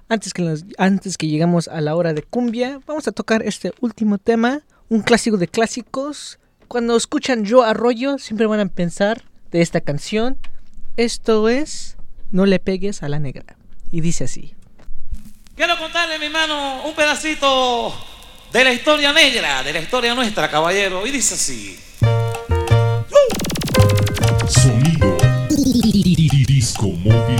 antes 0.09 0.34
que, 0.34 0.41
nos- 0.41 0.65
antes 0.77 1.17
que 1.17 1.27
llegamos 1.27 1.67
a 1.67 1.82
la 1.82 1.95
hora 1.95 2.13
de 2.13 2.23
cumbia, 2.23 2.80
vamos 2.86 3.07
a 3.07 3.11
tocar 3.11 3.41
este 3.43 3.71
último 3.80 4.17
tema, 4.17 4.61
un 4.89 5.01
clásico 5.01 5.38
de 5.38 5.47
clásicos. 5.47 6.39
Cuando 6.67 6.95
escuchan 6.97 7.45
Yo 7.45 7.63
Arroyo, 7.63 8.17
siempre 8.17 8.45
van 8.47 8.59
a 8.59 8.65
pensar 8.67 9.23
de 9.51 9.61
esta 9.61 9.82
canción. 9.82 10.38
Esto 10.97 11.47
es 11.49 11.95
No 12.32 12.45
le 12.45 12.59
pegues 12.59 13.01
a 13.03 13.09
la 13.09 13.19
negra. 13.19 13.55
Y 13.91 14.01
dice 14.01 14.25
así. 14.25 14.53
Quiero 15.55 15.77
contarle, 15.77 16.19
mi 16.19 16.25
hermano, 16.25 16.84
un 16.86 16.93
pedacito 16.95 17.93
de 18.53 18.63
la 18.63 18.71
historia 18.73 19.13
negra, 19.13 19.63
de 19.63 19.73
la 19.73 19.80
historia 19.80 20.13
nuestra, 20.15 20.49
caballero. 20.49 21.05
Y 21.07 21.11
dice 21.11 21.36
así. 21.36 21.80
Sonido 24.47 25.17
Disco 26.47 26.88
Móvil 26.88 27.39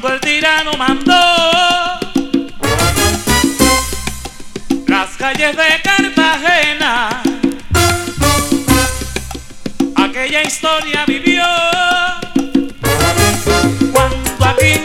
cuando 0.00 0.14
el 0.14 0.20
tirano 0.20 0.72
mandó 0.74 1.14
las 4.86 5.08
calles 5.16 5.56
de 5.56 5.82
Cartagena, 5.82 7.22
aquella 9.96 10.42
historia 10.42 11.04
vivió. 11.06 11.44
Cuando 13.92 14.44
aquí 14.44 14.80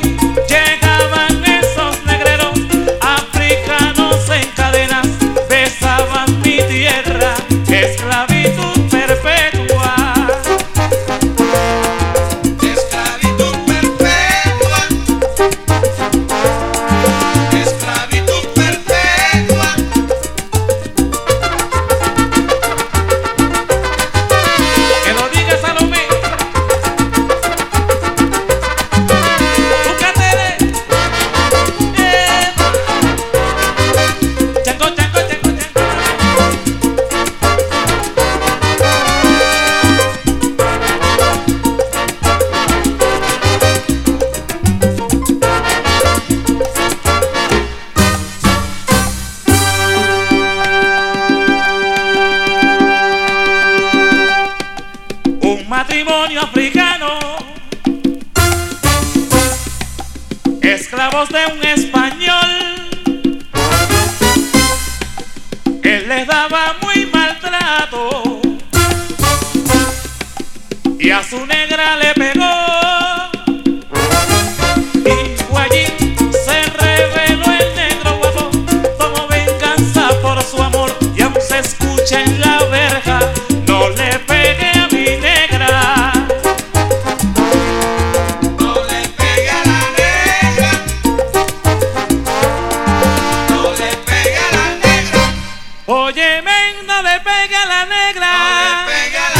llegaban 0.47 1.43
esos 1.45 2.05
negreros 2.05 2.59
africanos 3.01 4.30
en 4.30 4.49
cadenas, 4.55 5.07
besaban 5.49 6.41
mi 6.41 6.57
tierra, 6.68 7.36
esclavitud 7.68 8.32
no 96.82 97.01
le 97.01 97.19
pegue 97.19 97.55
a 97.55 97.65
la 97.65 97.86
negra. 97.86 99.32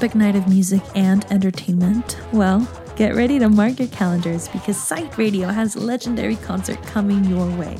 Epic 0.00 0.14
night 0.14 0.34
of 0.34 0.48
music 0.48 0.80
and 0.94 1.30
entertainment? 1.30 2.16
Well, 2.32 2.66
get 2.96 3.14
ready 3.14 3.38
to 3.38 3.50
mark 3.50 3.78
your 3.78 3.88
calendars 3.88 4.48
because 4.48 4.82
Sight 4.82 5.18
Radio 5.18 5.48
has 5.48 5.76
a 5.76 5.80
legendary 5.80 6.36
concert 6.36 6.82
coming 6.84 7.22
your 7.26 7.44
way. 7.58 7.76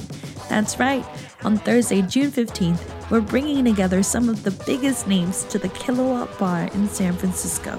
That's 0.50 0.78
right, 0.78 1.02
on 1.44 1.56
Thursday, 1.56 2.02
June 2.02 2.30
15th, 2.30 3.10
we're 3.10 3.22
bringing 3.22 3.64
together 3.64 4.02
some 4.02 4.28
of 4.28 4.42
the 4.42 4.50
biggest 4.66 5.08
names 5.08 5.44
to 5.44 5.58
the 5.58 5.70
Kilowatt 5.70 6.38
Bar 6.38 6.64
in 6.74 6.86
San 6.88 7.14
Francisco, 7.14 7.78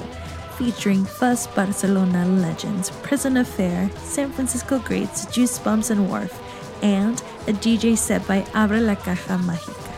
featuring 0.57 1.05
Fuzz 1.05 1.45
Barcelona 1.45 2.25
legends, 2.25 2.89
Prison 3.03 3.37
Affair, 3.37 3.91
San 3.97 4.31
Francisco 4.31 4.79
greats 4.79 5.27
Juice 5.27 5.59
Bumps 5.59 5.91
and 5.91 6.09
Wharf, 6.09 6.33
and 6.81 7.21
a 7.45 7.53
DJ 7.53 7.95
set 7.95 8.27
by 8.27 8.41
Abre 8.55 8.81
la 8.83 8.95
Caja 8.95 9.37
Mágica. 9.37 9.90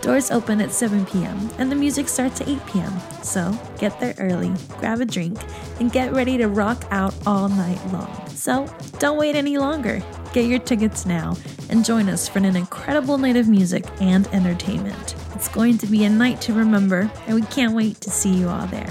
Doors 0.00 0.30
open 0.30 0.60
at 0.60 0.70
7 0.72 1.04
p.m. 1.06 1.50
and 1.58 1.72
the 1.72 1.76
music 1.76 2.08
starts 2.08 2.40
at 2.40 2.48
8 2.48 2.66
p.m. 2.66 2.92
So 3.22 3.52
get 3.78 3.98
there 3.98 4.14
early, 4.18 4.54
grab 4.78 5.00
a 5.00 5.04
drink, 5.04 5.38
and 5.80 5.90
get 5.90 6.12
ready 6.12 6.38
to 6.38 6.46
rock 6.46 6.84
out 6.90 7.14
all 7.26 7.48
night 7.48 7.84
long. 7.92 8.28
So 8.28 8.72
don't 9.00 9.18
wait 9.18 9.34
any 9.34 9.58
longer. 9.58 10.00
Get 10.32 10.46
your 10.46 10.60
tickets 10.60 11.04
now 11.04 11.36
and 11.68 11.84
join 11.84 12.08
us 12.08 12.28
for 12.28 12.38
an 12.38 12.56
incredible 12.56 13.18
night 13.18 13.36
of 13.36 13.48
music 13.48 13.84
and 14.00 14.26
entertainment. 14.28 15.16
It's 15.34 15.48
going 15.48 15.78
to 15.78 15.86
be 15.86 16.04
a 16.04 16.10
night 16.10 16.40
to 16.42 16.52
remember, 16.52 17.10
and 17.26 17.34
we 17.34 17.42
can't 17.42 17.74
wait 17.74 18.00
to 18.02 18.10
see 18.10 18.32
you 18.32 18.48
all 18.48 18.66
there. 18.68 18.88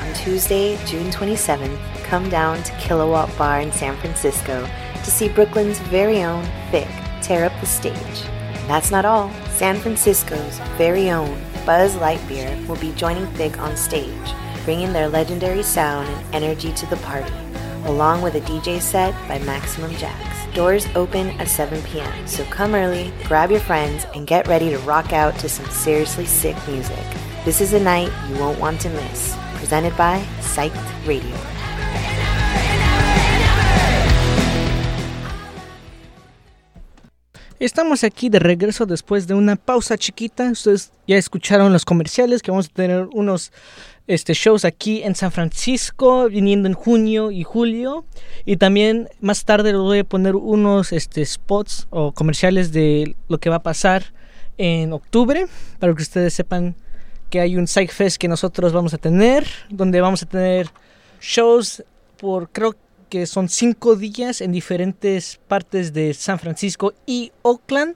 On 0.00 0.14
Tuesday, 0.14 0.78
June 0.86 1.10
27th, 1.10 2.01
come 2.12 2.28
down 2.28 2.62
to 2.62 2.72
Kilowatt 2.72 3.34
Bar 3.38 3.62
in 3.62 3.72
San 3.72 3.96
Francisco 3.96 4.68
to 5.02 5.10
see 5.10 5.30
Brooklyn's 5.30 5.78
very 5.78 6.22
own 6.22 6.44
Thick 6.70 6.90
tear 7.22 7.46
up 7.46 7.58
the 7.58 7.66
stage. 7.66 7.96
And 7.96 8.68
that's 8.68 8.90
not 8.90 9.06
all. 9.06 9.32
San 9.52 9.78
Francisco's 9.78 10.58
very 10.76 11.08
own 11.08 11.40
Buzz 11.64 11.94
Lightyear 11.94 12.66
will 12.68 12.76
be 12.76 12.92
joining 12.96 13.24
Thick 13.28 13.58
on 13.58 13.78
stage, 13.78 14.34
bringing 14.66 14.92
their 14.92 15.08
legendary 15.08 15.62
sound 15.62 16.06
and 16.06 16.44
energy 16.44 16.70
to 16.74 16.86
the 16.90 16.98
party, 16.98 17.32
along 17.86 18.20
with 18.20 18.34
a 18.34 18.42
DJ 18.42 18.78
set 18.78 19.14
by 19.26 19.38
Maximum 19.46 19.96
Jax. 19.96 20.54
Doors 20.54 20.86
open 20.94 21.30
at 21.40 21.48
7 21.48 21.80
p.m., 21.84 22.26
so 22.26 22.44
come 22.44 22.74
early, 22.74 23.10
grab 23.24 23.50
your 23.50 23.60
friends, 23.60 24.04
and 24.14 24.26
get 24.26 24.46
ready 24.48 24.68
to 24.68 24.78
rock 24.80 25.14
out 25.14 25.38
to 25.38 25.48
some 25.48 25.70
seriously 25.70 26.26
sick 26.26 26.56
music. 26.68 27.06
This 27.46 27.62
is 27.62 27.72
a 27.72 27.80
night 27.80 28.12
you 28.28 28.38
won't 28.38 28.60
want 28.60 28.82
to 28.82 28.90
miss. 28.90 29.34
Presented 29.54 29.96
by 29.96 30.22
Psyched 30.40 31.08
Radio. 31.08 31.61
Estamos 37.62 38.02
aquí 38.02 38.28
de 38.28 38.40
regreso 38.40 38.86
después 38.86 39.28
de 39.28 39.34
una 39.34 39.54
pausa 39.54 39.96
chiquita. 39.96 40.50
Ustedes 40.50 40.90
ya 41.06 41.16
escucharon 41.16 41.72
los 41.72 41.84
comerciales 41.84 42.42
que 42.42 42.50
vamos 42.50 42.66
a 42.66 42.74
tener 42.74 43.06
unos 43.12 43.52
este, 44.08 44.34
shows 44.34 44.64
aquí 44.64 45.04
en 45.04 45.14
San 45.14 45.30
Francisco 45.30 46.28
viniendo 46.28 46.66
en 46.66 46.74
junio 46.74 47.30
y 47.30 47.44
julio. 47.44 48.04
Y 48.44 48.56
también 48.56 49.08
más 49.20 49.44
tarde 49.44 49.70
les 49.70 49.80
voy 49.80 50.00
a 50.00 50.04
poner 50.04 50.34
unos 50.34 50.90
este, 50.92 51.24
spots 51.24 51.86
o 51.90 52.10
comerciales 52.10 52.72
de 52.72 53.14
lo 53.28 53.38
que 53.38 53.48
va 53.48 53.56
a 53.56 53.62
pasar 53.62 54.12
en 54.58 54.92
octubre 54.92 55.46
para 55.78 55.94
que 55.94 56.02
ustedes 56.02 56.34
sepan 56.34 56.74
que 57.30 57.38
hay 57.38 57.54
un 57.54 57.68
Psych 57.68 57.92
Fest 57.92 58.16
que 58.16 58.26
nosotros 58.26 58.72
vamos 58.72 58.92
a 58.92 58.98
tener, 58.98 59.46
donde 59.70 60.00
vamos 60.00 60.24
a 60.24 60.26
tener 60.26 60.68
shows 61.20 61.84
por 62.16 62.50
creo 62.50 62.74
que 63.12 63.26
son 63.26 63.50
cinco 63.50 63.94
días 63.94 64.40
en 64.40 64.52
diferentes 64.52 65.38
partes 65.46 65.92
de 65.92 66.14
San 66.14 66.38
Francisco 66.38 66.94
y 67.04 67.30
Oakland. 67.42 67.94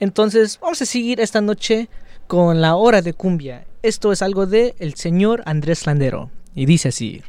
Entonces 0.00 0.58
vamos 0.60 0.82
a 0.82 0.86
seguir 0.86 1.20
esta 1.20 1.40
noche 1.40 1.88
con 2.26 2.60
la 2.60 2.74
hora 2.74 3.00
de 3.00 3.12
cumbia. 3.12 3.64
Esto 3.84 4.10
es 4.10 4.22
algo 4.22 4.46
de 4.46 4.74
el 4.80 4.94
señor 4.96 5.44
Andrés 5.46 5.86
Landero 5.86 6.32
y 6.52 6.66
dice 6.66 6.88
así. 6.88 7.22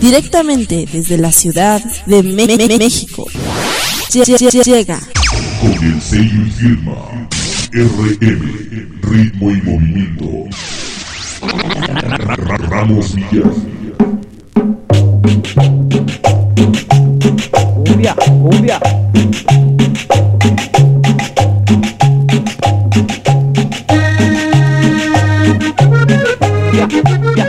Directamente 0.00 0.86
desde 0.92 1.18
la 1.18 1.32
ciudad 1.32 1.82
de 2.06 2.22
Me- 2.22 2.46
Me- 2.46 2.56
Me- 2.56 2.78
México. 2.78 3.26
lle- 4.12 4.22
lle- 4.38 4.62
Llega 4.62 5.00
Con 5.60 5.84
el 5.84 6.00
sello 6.00 6.46
y 6.46 6.50
firma 6.52 7.28
RM, 7.72 9.00
ritmo 9.02 9.50
y 9.50 9.62
movimiento. 9.62 10.44
Ramos 12.70 13.16
Villar. 13.16 13.52
cumbia, 17.84 18.14
cumbia. 18.14 18.78
Ya, 26.72 26.88
ya, 26.88 27.00
ya, 27.36 27.46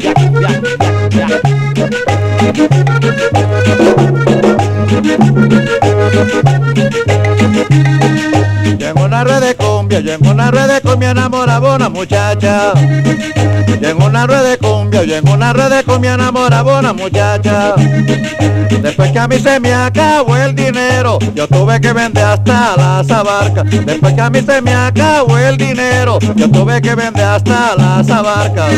ya, 0.00 0.12
ya. 0.40 0.50
ya, 1.12 1.26
ya. 8.00 8.05
En 8.86 8.98
una 8.98 9.24
red 9.24 9.40
de 9.40 9.54
cumbia, 9.56 9.98
en 9.98 10.26
una 10.26 10.50
red 10.50 10.68
de 10.68 10.80
cumbia 10.80 11.10
enamoraba 11.10 11.74
una 11.74 11.88
muchacha. 11.88 12.72
En 12.76 14.02
una 14.02 14.26
red 14.26 14.50
de 14.50 14.58
cumbia, 14.58 15.02
en 15.02 15.28
una 15.28 15.52
red 15.52 15.70
de 15.70 15.84
cumbia 15.84 16.14
enamoraba 16.14 16.78
una 16.78 16.92
muchacha. 16.92 17.74
Después 18.82 19.10
que 19.10 19.18
a 19.18 19.26
mí 19.26 19.38
se 19.38 19.58
me 19.58 19.74
acabó 19.74 20.36
el 20.36 20.54
dinero, 20.54 21.18
yo 21.34 21.48
tuve 21.48 21.80
que 21.80 21.92
vender 21.92 22.24
hasta 22.24 22.76
las 22.76 23.10
abarcas. 23.10 23.64
Después 23.84 24.14
que 24.14 24.20
a 24.20 24.30
mí 24.30 24.40
se 24.42 24.62
me 24.62 24.74
acabó 24.74 25.36
el 25.36 25.56
dinero, 25.56 26.18
yo 26.36 26.50
tuve 26.50 26.80
que 26.80 26.94
vender 26.94 27.24
hasta 27.24 27.74
las 27.76 28.08
abarcas. 28.08 28.72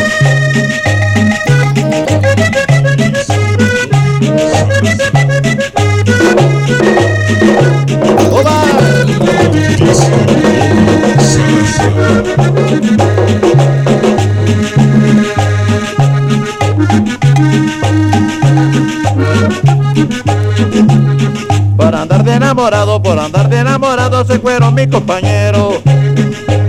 Por 21.76 21.94
andar 21.94 22.24
de 22.24 22.34
enamorado, 22.34 23.02
por 23.02 23.18
andar 23.18 23.48
de 23.48 23.58
enamorado 23.58 24.24
se 24.24 24.38
fueron 24.38 24.74
mis 24.74 24.88
compañeros. 24.88 25.76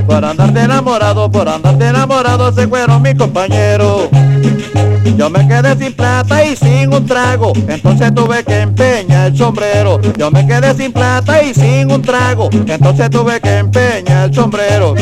Por 0.08 0.26
andar 0.26 0.54
de 0.54 0.62
enamorado, 0.62 1.30
por 1.30 1.48
andar 1.48 1.78
de 1.78 1.89
se 2.54 2.68
fueron 2.68 3.02
mis 3.02 3.16
compañeros. 3.16 4.10
Yo 5.18 5.30
me 5.30 5.48
quedé 5.48 5.76
sin 5.76 5.94
plata 5.94 6.46
y 6.46 6.56
sin 6.56 6.94
un 6.94 7.06
trago, 7.06 7.52
entonces 7.68 8.14
tuve 8.14 8.44
que 8.44 8.62
empeñar 8.62 9.28
el 9.28 9.38
sombrero. 9.38 10.00
Yo 10.18 10.32
me 10.32 10.48
quedé 10.48 10.74
sin 10.74 10.94
plata 10.94 11.44
y 11.44 11.54
sin 11.54 11.92
un 11.92 12.02
trago, 12.02 12.50
entonces 12.52 13.10
tuve 13.10 13.40
que 13.42 13.58
empeñar 13.58 14.30
el 14.30 14.34
sombrero. 14.34 14.96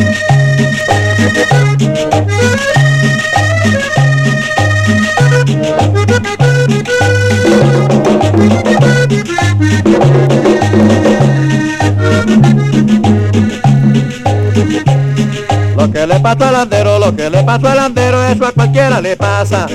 Que 15.97 16.05
le 16.05 16.19
pasó 16.19 16.45
al 16.45 16.55
andero, 16.55 16.99
lo 16.99 17.15
que 17.15 17.27
le 17.27 17.43
pasó 17.43 17.69
al 17.69 17.79
andero, 17.79 18.23
eso 18.23 18.45
a 18.45 18.51
cualquiera 18.51 19.01
le 19.01 19.17
pasa. 19.17 19.65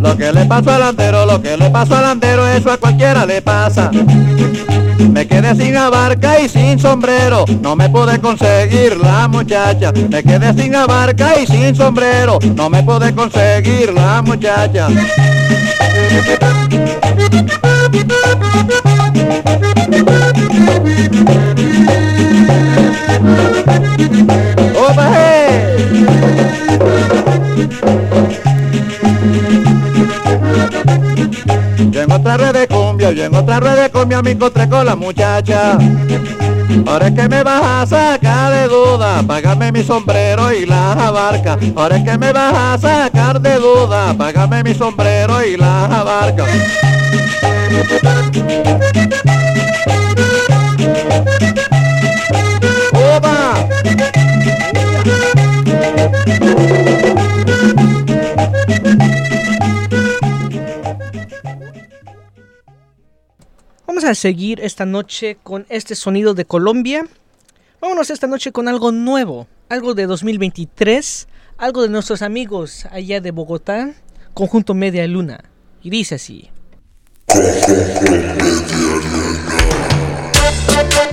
Lo 0.00 0.16
que 0.16 0.32
le 0.32 0.46
pasó 0.46 0.70
al 0.70 0.82
andero, 0.82 1.26
lo 1.26 1.42
que 1.42 1.54
le 1.54 1.68
pasó 1.68 1.96
al 1.96 2.06
andero, 2.06 2.48
eso 2.48 2.70
a 2.70 2.78
cualquiera 2.78 3.26
le 3.26 3.42
pasa. 3.42 3.90
Me 5.10 5.26
quedé 5.26 5.54
sin 5.54 5.76
abarca 5.76 6.40
y 6.40 6.48
sin 6.48 6.78
sombrero, 6.78 7.44
no 7.60 7.76
me 7.76 7.90
pude 7.90 8.18
conseguir 8.20 8.96
la 8.96 9.28
muchacha. 9.28 9.92
Me 9.92 10.22
quedé 10.22 10.54
sin 10.54 10.74
abarca 10.74 11.38
y 11.38 11.46
sin 11.46 11.76
sombrero, 11.76 12.38
no 12.54 12.70
me 12.70 12.82
pude 12.82 13.14
conseguir 13.14 13.92
la 13.92 14.22
muchacha. 14.22 14.88
Otra 32.28 32.52
red 32.52 32.60
de 32.60 32.68
cumbia, 32.68 33.10
yo 33.12 33.24
en 33.24 33.34
otra 33.34 33.58
red 33.58 33.82
de 33.82 33.90
cumbia 33.90 34.20
me 34.20 34.32
encontré 34.32 34.68
con 34.68 34.84
la 34.84 34.94
muchacha. 34.94 35.78
Ahora 36.86 37.06
es 37.06 37.14
que 37.14 37.26
me 37.26 37.42
vas 37.42 37.62
a 37.62 37.86
sacar 37.86 38.52
de 38.52 38.68
duda, 38.68 39.22
págame 39.26 39.72
mi 39.72 39.82
sombrero 39.82 40.52
y 40.52 40.66
las 40.66 40.96
abarcas. 40.98 41.56
Ahora 41.74 41.96
es 41.96 42.04
que 42.04 42.18
me 42.18 42.30
vas 42.30 42.54
a 42.54 42.78
sacar 42.78 43.40
de 43.40 43.54
duda, 43.54 44.12
págame 44.12 44.62
mi 44.62 44.74
sombrero 44.74 45.42
y 45.42 45.56
las 45.56 45.90
abarcas. 45.90 46.48
A 64.08 64.14
seguir 64.14 64.60
esta 64.60 64.86
noche 64.86 65.36
con 65.42 65.66
este 65.68 65.94
sonido 65.94 66.32
de 66.32 66.46
Colombia. 66.46 67.06
Vámonos 67.80 68.08
esta 68.08 68.26
noche 68.26 68.52
con 68.52 68.66
algo 68.66 68.90
nuevo, 68.90 69.46
algo 69.68 69.94
de 69.94 70.06
2023, 70.06 71.28
algo 71.58 71.82
de 71.82 71.90
nuestros 71.90 72.22
amigos 72.22 72.86
allá 72.90 73.20
de 73.20 73.32
Bogotá, 73.32 73.92
conjunto 74.32 74.72
Media 74.72 75.06
Luna. 75.06 75.44
Y 75.82 75.90
dice 75.90 76.14
así. 76.14 76.48
Y 80.94 81.07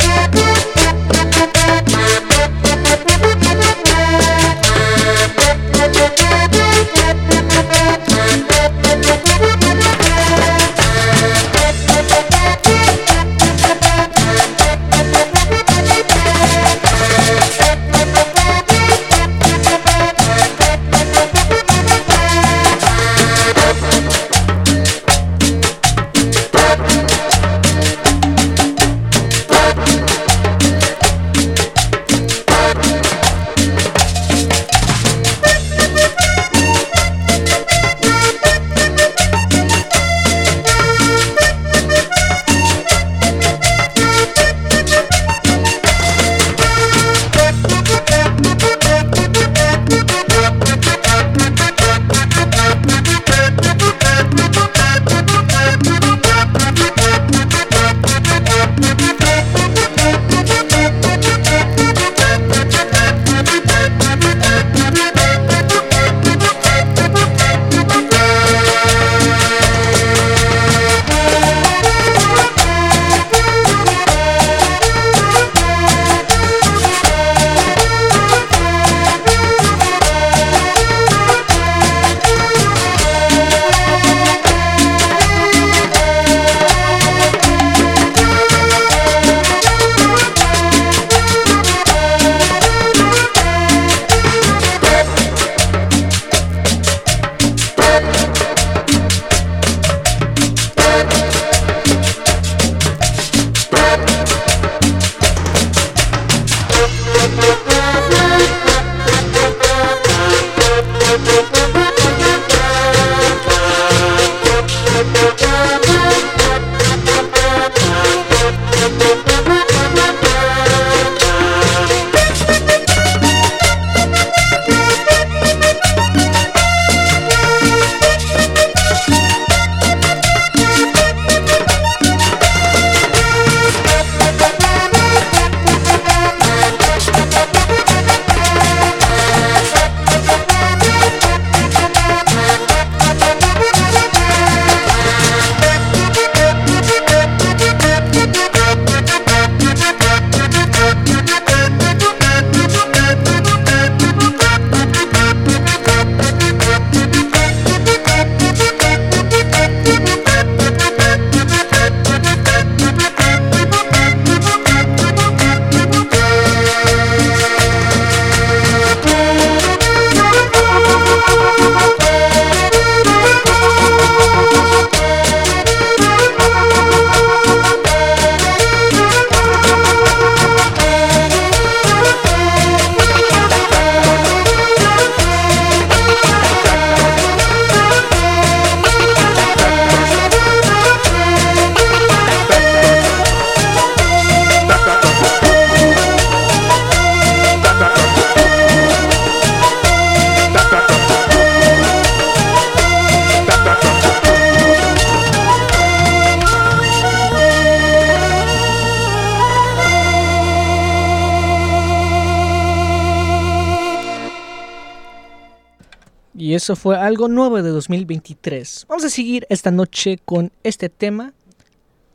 eso 216.65 216.75
fue 216.75 216.97
algo 216.97 217.27
nuevo 217.27 217.61
de 217.61 217.69
2023. 217.69 218.87
Vamos 218.89 219.05
a 219.05 219.11
seguir 219.11 219.45
esta 219.51 219.69
noche 219.69 220.17
con 220.25 220.51
este 220.63 220.89
tema 220.89 221.31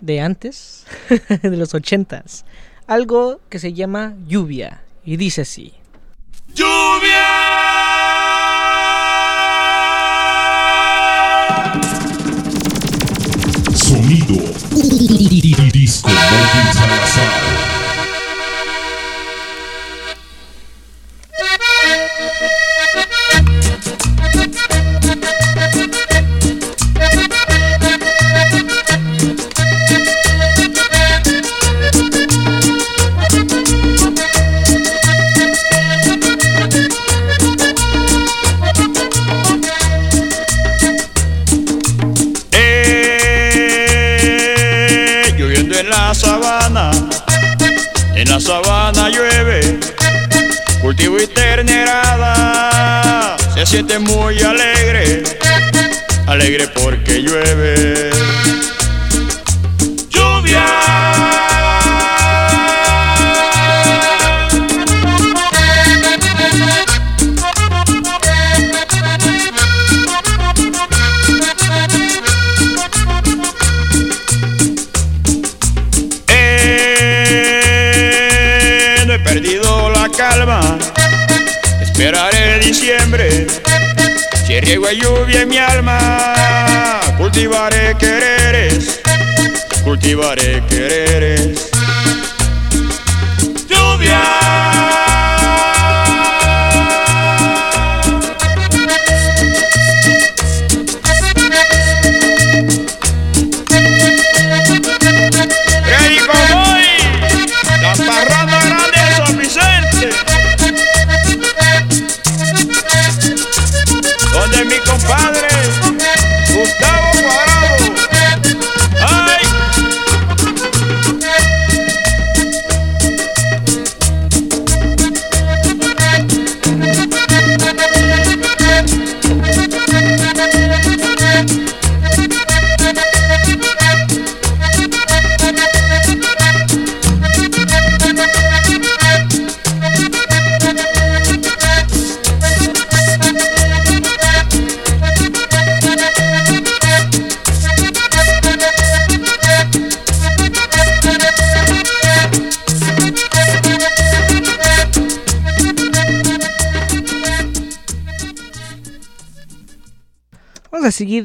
de 0.00 0.20
antes, 0.20 0.86
de 1.42 1.56
los 1.56 1.72
ochentas. 1.72 2.44
Algo 2.88 3.40
que 3.48 3.60
se 3.60 3.74
llama 3.74 4.16
lluvia. 4.26 4.82
Y 5.04 5.18
dice 5.18 5.42
así. 5.42 5.74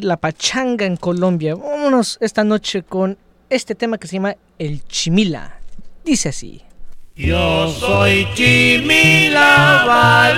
La 0.04 0.18
pachanga 0.18 0.86
en 0.86 0.98
Colombia. 0.98 1.56
Vámonos 1.56 2.18
esta 2.22 2.44
noche 2.44 2.84
con 2.84 3.18
este 3.50 3.76
tema 3.76 3.98
que 3.98 4.08
se 4.08 4.16
llama 4.16 4.36
El 4.60 4.86
Chimila. 4.88 5.60
Dice 6.04 6.30
así. 6.30 6.62
Yo 7.16 7.72
soy 7.72 8.28
Chimila 8.36 9.84
Yo 9.86 10.36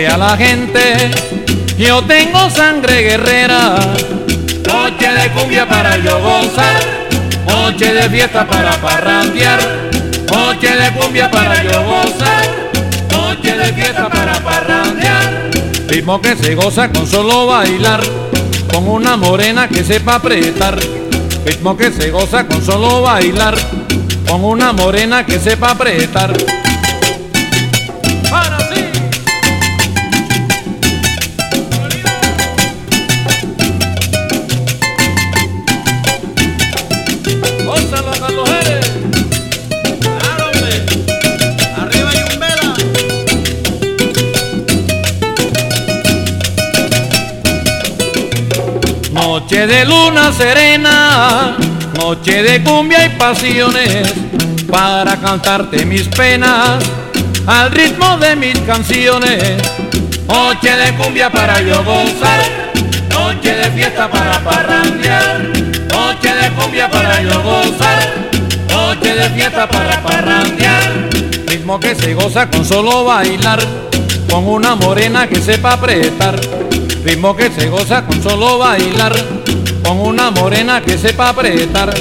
crea 0.00 0.16
la 0.16 0.34
gente, 0.34 1.10
yo 1.76 2.02
tengo 2.04 2.48
sangre 2.48 3.02
guerrera. 3.02 3.76
Noche 4.66 5.12
de 5.12 5.28
cumbia 5.32 5.68
para 5.68 5.98
yo 5.98 6.18
gozar, 6.22 6.80
noche 7.46 7.92
de 7.92 8.08
fiesta 8.08 8.46
para 8.46 8.80
parrandear, 8.80 9.60
noche 10.32 10.74
de 10.74 10.90
cumbia 10.92 11.30
para 11.30 11.62
yo 11.62 11.82
gozar, 11.82 12.70
noche 13.12 13.58
de 13.58 13.72
fiesta 13.74 14.08
para 14.08 14.32
parrandear. 14.40 15.50
Ritmo 15.86 16.22
que 16.22 16.34
se 16.34 16.54
goza 16.54 16.88
con 16.88 17.06
solo 17.06 17.46
bailar, 17.48 18.00
con 18.72 18.88
una 18.88 19.18
morena 19.18 19.68
que 19.68 19.84
sepa 19.84 20.14
apretar. 20.14 20.78
Ritmo 21.44 21.76
que 21.76 21.92
se 21.92 22.10
goza 22.10 22.46
con 22.46 22.64
solo 22.64 23.02
bailar, 23.02 23.54
con 24.26 24.46
una 24.46 24.72
morena 24.72 25.26
que 25.26 25.38
sepa 25.38 25.72
apretar. 25.72 26.32
Noche 49.50 49.66
de 49.66 49.84
luna 49.84 50.32
serena, 50.32 51.56
noche 51.96 52.40
de 52.40 52.62
cumbia 52.62 53.06
y 53.06 53.08
pasiones, 53.18 54.14
para 54.70 55.16
cantarte 55.16 55.84
mis 55.84 56.06
penas 56.06 56.78
al 57.48 57.72
ritmo 57.72 58.16
de 58.18 58.36
mis 58.36 58.56
canciones. 58.60 59.42
Noche 60.28 60.76
de 60.76 60.94
cumbia 60.94 61.32
para 61.32 61.60
yo 61.62 61.82
gozar, 61.82 62.70
noche 63.10 63.56
de 63.56 63.70
fiesta 63.72 64.08
para 64.08 64.38
parrandear, 64.44 65.40
noche 65.40 66.32
de 66.32 66.50
cumbia 66.52 66.88
para 66.88 67.20
yo 67.20 67.42
gozar, 67.42 68.30
noche 68.68 69.16
de 69.16 69.30
fiesta 69.30 69.68
para 69.68 70.00
parrandear. 70.00 71.08
Ritmo 71.48 71.80
que 71.80 71.96
se 71.96 72.14
goza 72.14 72.48
con 72.48 72.64
solo 72.64 73.04
bailar, 73.04 73.58
con 74.30 74.46
una 74.46 74.76
morena 74.76 75.26
que 75.26 75.40
sepa 75.40 75.72
apretar. 75.72 76.38
Ritmo 77.04 77.34
que 77.34 77.50
se 77.50 77.68
goza 77.68 78.04
con 78.04 78.22
solo 78.22 78.58
bailar, 78.58 79.39
con 79.90 79.98
una 80.06 80.30
morena 80.30 80.80
que 80.80 80.96
sepa 80.96 81.30
apretar. 81.30 81.92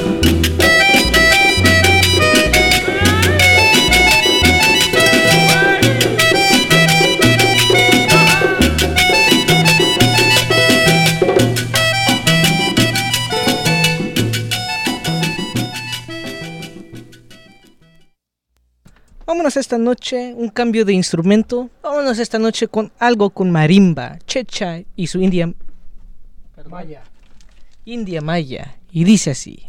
Vámonos 19.25 19.57
esta 19.57 19.79
noche, 19.79 20.35
un 20.35 20.49
cambio 20.49 20.85
de 20.85 20.93
instrumento. 20.93 21.71
Vámonos 21.81 22.19
esta 22.19 22.37
noche 22.37 22.67
con 22.67 22.91
algo 22.99 23.31
con 23.31 23.49
marimba, 23.49 24.19
checha 24.27 24.81
y 24.95 25.07
su 25.07 25.19
india 25.21 25.51
maya. 26.69 27.01
India 27.89 28.21
maya. 28.21 28.77
Y 28.91 29.03
dice 29.03 29.31
así. 29.31 29.65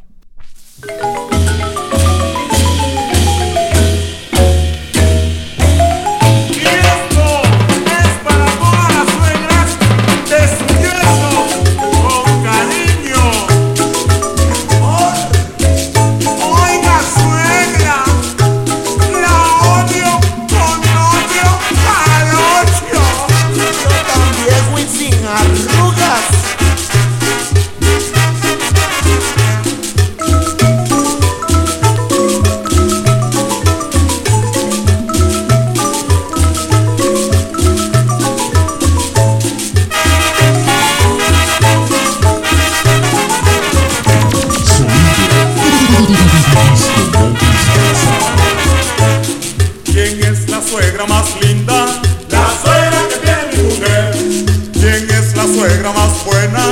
buena. 56.24 56.64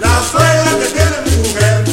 La 0.00 0.22
suegra 0.30 0.78
que 0.78 0.86
tiene 0.86 1.16
mi 1.24 1.36
mujer. 1.48 1.84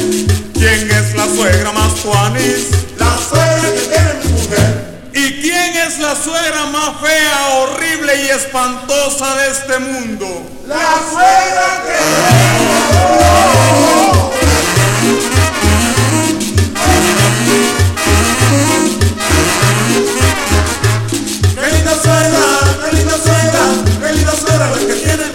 ¿Quién 0.54 0.90
es 0.90 1.14
la 1.14 1.26
suegra 1.26 1.72
más 1.72 1.94
tuanis? 1.96 2.70
La 2.98 3.16
suegra 3.28 3.70
que 3.72 3.80
tiene 3.80 4.14
mi 4.24 4.32
mujer. 4.32 4.84
¿Y 5.12 5.40
quién 5.42 5.76
es 5.76 5.98
la 5.98 6.14
suegra 6.14 6.66
más 6.66 7.00
fea, 7.00 7.48
horrible 7.56 8.24
y 8.24 8.28
espantosa 8.30 9.34
de 9.36 9.50
este 9.50 9.78
mundo? 9.78 10.42
La 10.66 11.02
suegra 11.10 11.82
que 11.86 11.92
tiene. 11.92 12.84
Qué 21.54 21.70
linda 21.70 21.94
suegra, 22.02 22.44
qué 22.82 22.96
linda 22.96 23.16
suegra, 23.16 23.64
qué 24.00 24.12
linda 24.12 24.32
suegra 24.32 24.70
la 24.70 24.78
que 24.78 24.94
tiene 24.94 25.33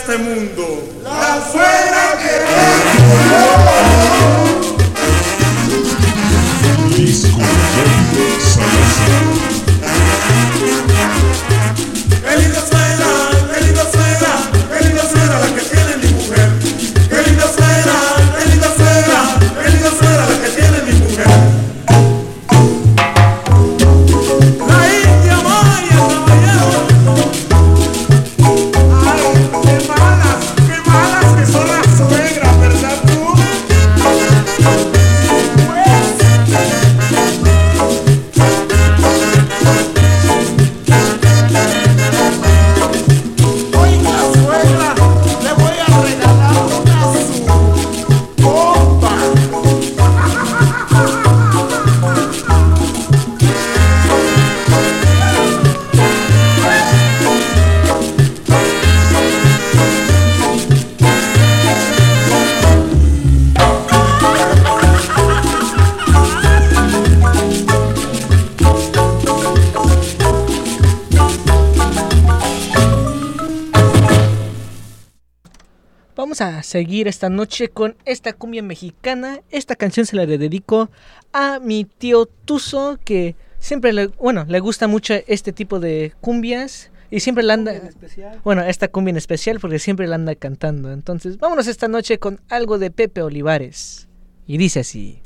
este 0.00 0.16
mundo? 0.16 0.69
Seguir 76.70 77.08
esta 77.08 77.28
noche 77.28 77.68
con 77.68 77.96
esta 78.04 78.32
cumbia 78.32 78.62
mexicana. 78.62 79.40
Esta 79.50 79.74
canción 79.74 80.06
se 80.06 80.14
la 80.14 80.24
dedico 80.24 80.88
a 81.32 81.58
mi 81.58 81.84
tío 81.84 82.26
Tuzo, 82.26 82.98
que 83.04 83.34
siempre 83.58 83.92
le, 83.92 84.06
bueno, 84.06 84.44
le 84.48 84.60
gusta 84.60 84.86
mucho 84.86 85.14
este 85.26 85.52
tipo 85.52 85.80
de 85.80 86.12
cumbias. 86.20 86.90
Y 87.12 87.18
siempre 87.18 87.42
la 87.42 87.54
anda. 87.54 87.72
Bueno, 88.44 88.62
esta 88.62 88.86
cumbia 88.86 89.10
en 89.10 89.16
especial 89.16 89.58
porque 89.58 89.80
siempre 89.80 90.06
la 90.06 90.14
anda 90.14 90.36
cantando. 90.36 90.92
Entonces, 90.92 91.38
vámonos 91.38 91.66
esta 91.66 91.88
noche 91.88 92.18
con 92.18 92.40
algo 92.48 92.78
de 92.78 92.92
Pepe 92.92 93.20
Olivares. 93.20 94.06
Y 94.46 94.58
dice 94.58 94.80
así. 94.80 95.20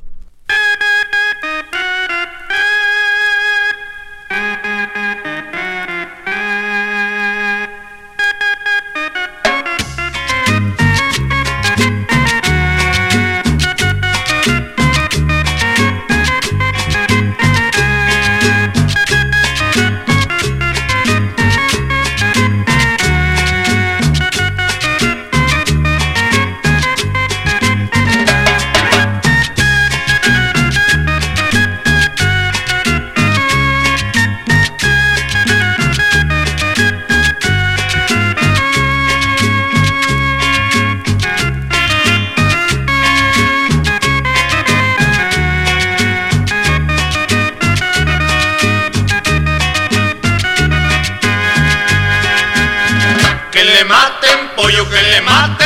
Pollo, 54.74 54.88
que 54.88 55.02
le 55.02 55.20
maten 55.22 55.63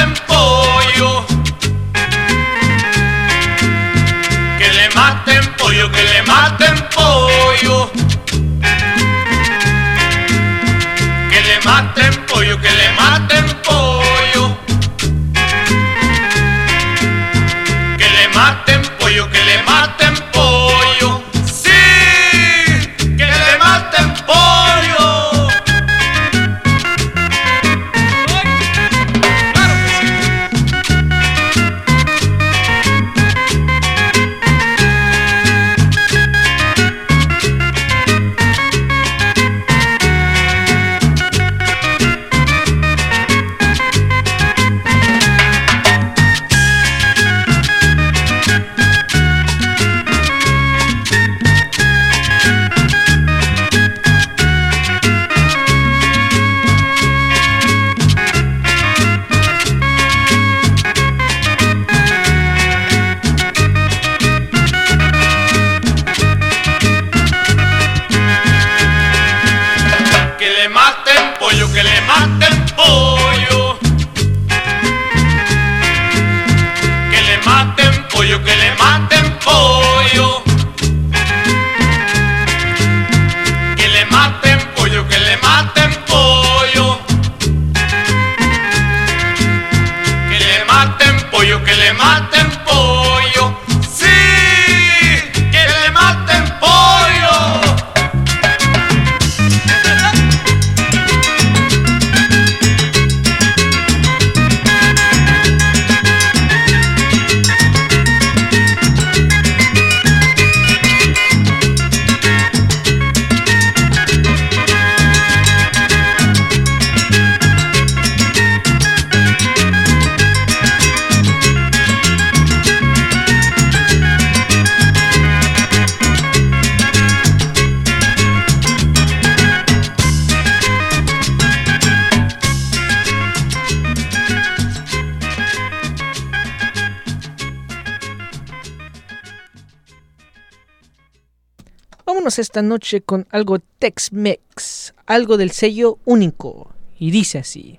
Vámonos 142.29 142.41
esta 142.41 142.61
noche 142.61 143.01
con 143.01 143.27
algo 143.31 143.59
Tex-Mex, 143.59 144.93
algo 145.07 145.39
del 145.39 145.51
sello 145.51 145.99
único. 146.05 146.75
Y 146.99 147.11
dice 147.11 147.39
así. 147.39 147.79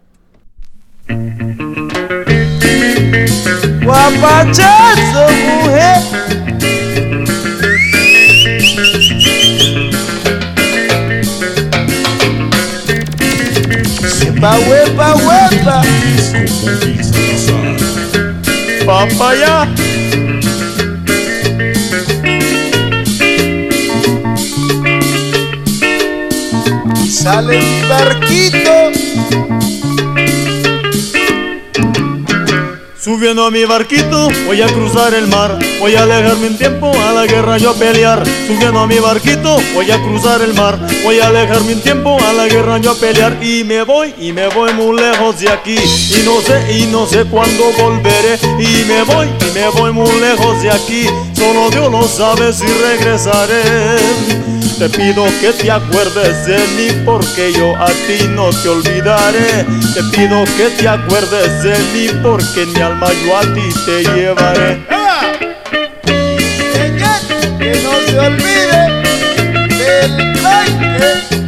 Guapachazo, 3.83 5.27
mujer. 5.45 6.01
Huepa, 14.25 14.57
huepa, 14.67 15.15
huepa. 15.15 15.83
Papaya. 18.83 19.67
Sale 27.09 27.57
mi 27.57 27.81
barquito. 27.89 28.69
Subiendo 32.99 33.45
a 33.45 33.49
mi 33.49 33.65
barquito, 33.65 34.27
voy 34.45 34.61
a 34.61 34.67
cruzar 34.67 35.15
el 35.15 35.27
mar. 35.27 35.57
Voy 35.79 35.95
a 35.95 36.03
alejarme 36.03 36.47
un 36.47 36.57
tiempo 36.57 36.91
a 37.07 37.11
la 37.11 37.25
guerra 37.25 37.57
yo 37.57 37.73
pelear. 37.73 38.23
Subiendo 38.45 38.81
a 38.81 38.85
mi 38.85 38.99
barquito, 38.99 39.57
voy 39.73 39.89
a 39.89 39.99
cruzar 39.99 40.41
el 40.41 40.53
mar. 40.53 40.77
Voy 41.03 41.19
a 41.19 41.27
alejarme 41.27 41.73
un 41.73 41.81
tiempo 41.81 42.15
a 42.29 42.33
la 42.33 42.47
guerra 42.47 42.77
yo 42.77 42.95
pelear. 42.95 43.43
Y 43.43 43.63
me 43.63 43.81
voy, 43.81 44.13
y 44.19 44.31
me 44.31 44.47
voy 44.49 44.73
muy 44.73 44.99
lejos 44.99 45.39
de 45.39 45.49
aquí. 45.49 45.77
Y 45.77 46.21
no 46.25 46.41
sé, 46.41 46.77
y 46.77 46.85
no 46.85 47.07
sé 47.07 47.25
cuándo 47.25 47.71
volveré. 47.79 48.37
Y 48.59 48.85
me 48.85 49.01
voy, 49.01 49.27
y 49.27 49.51
me 49.55 49.67
voy 49.69 49.91
muy 49.91 50.19
lejos 50.19 50.61
de 50.61 50.69
aquí. 50.69 51.07
Solo 51.39 51.69
Dios 51.69 51.89
lo 51.89 52.05
sabe 52.05 52.51
si 52.51 52.65
regresaré. 52.67 53.63
Te 54.77 54.89
pido 54.89 55.23
que 55.39 55.53
te 55.53 55.71
acuerdes 55.71 56.45
de 56.45 56.57
mí 56.75 57.01
porque 57.05 57.53
yo 57.53 57.77
a 57.77 57.87
ti 57.87 58.27
no 58.31 58.49
te 58.49 58.67
olvidaré. 58.67 59.65
Te 59.93 60.03
pido 60.11 60.43
que 60.57 60.69
te 60.77 60.89
acuerdes 60.89 61.63
de 61.63 61.79
mí 61.93 62.09
porque 62.21 62.65
mi 62.65 62.81
alma 62.81 63.07
yo 63.25 63.37
a 63.37 63.41
ti 63.53 63.69
te 63.85 64.03
llevaré. 64.03 64.85
Que 67.57 67.81
no 67.83 67.93
se 68.05 68.19
olvide 68.19 68.81
del 69.77 70.33
tranque. 70.41 71.38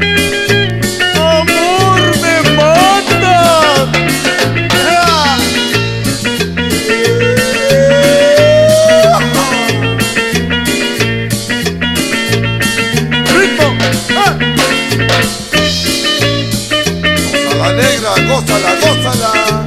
Gózala, 18.51 18.75
gózala. 18.81 19.65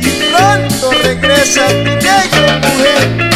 Y 0.00 0.32
pronto 0.32 0.90
regresa 1.02 1.66
tu 1.68 1.90
negro, 1.90 2.46
mujer. 2.62 3.30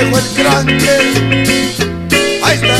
Dejo 0.00 0.18
el 0.18 0.24
cranque. 0.34 0.90
Ahí 2.42 2.54
está. 2.54 2.76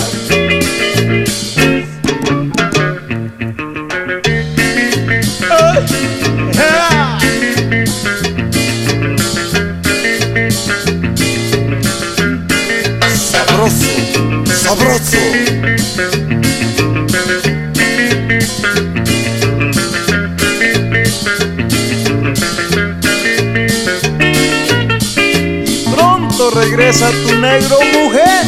Regresa 26.55 27.11
tu 27.11 27.37
negro 27.39 27.79
mujer. 27.93 28.45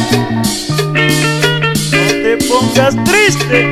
No 1.91 2.07
te 2.21 2.37
pongas 2.47 2.95
triste. 3.05 3.69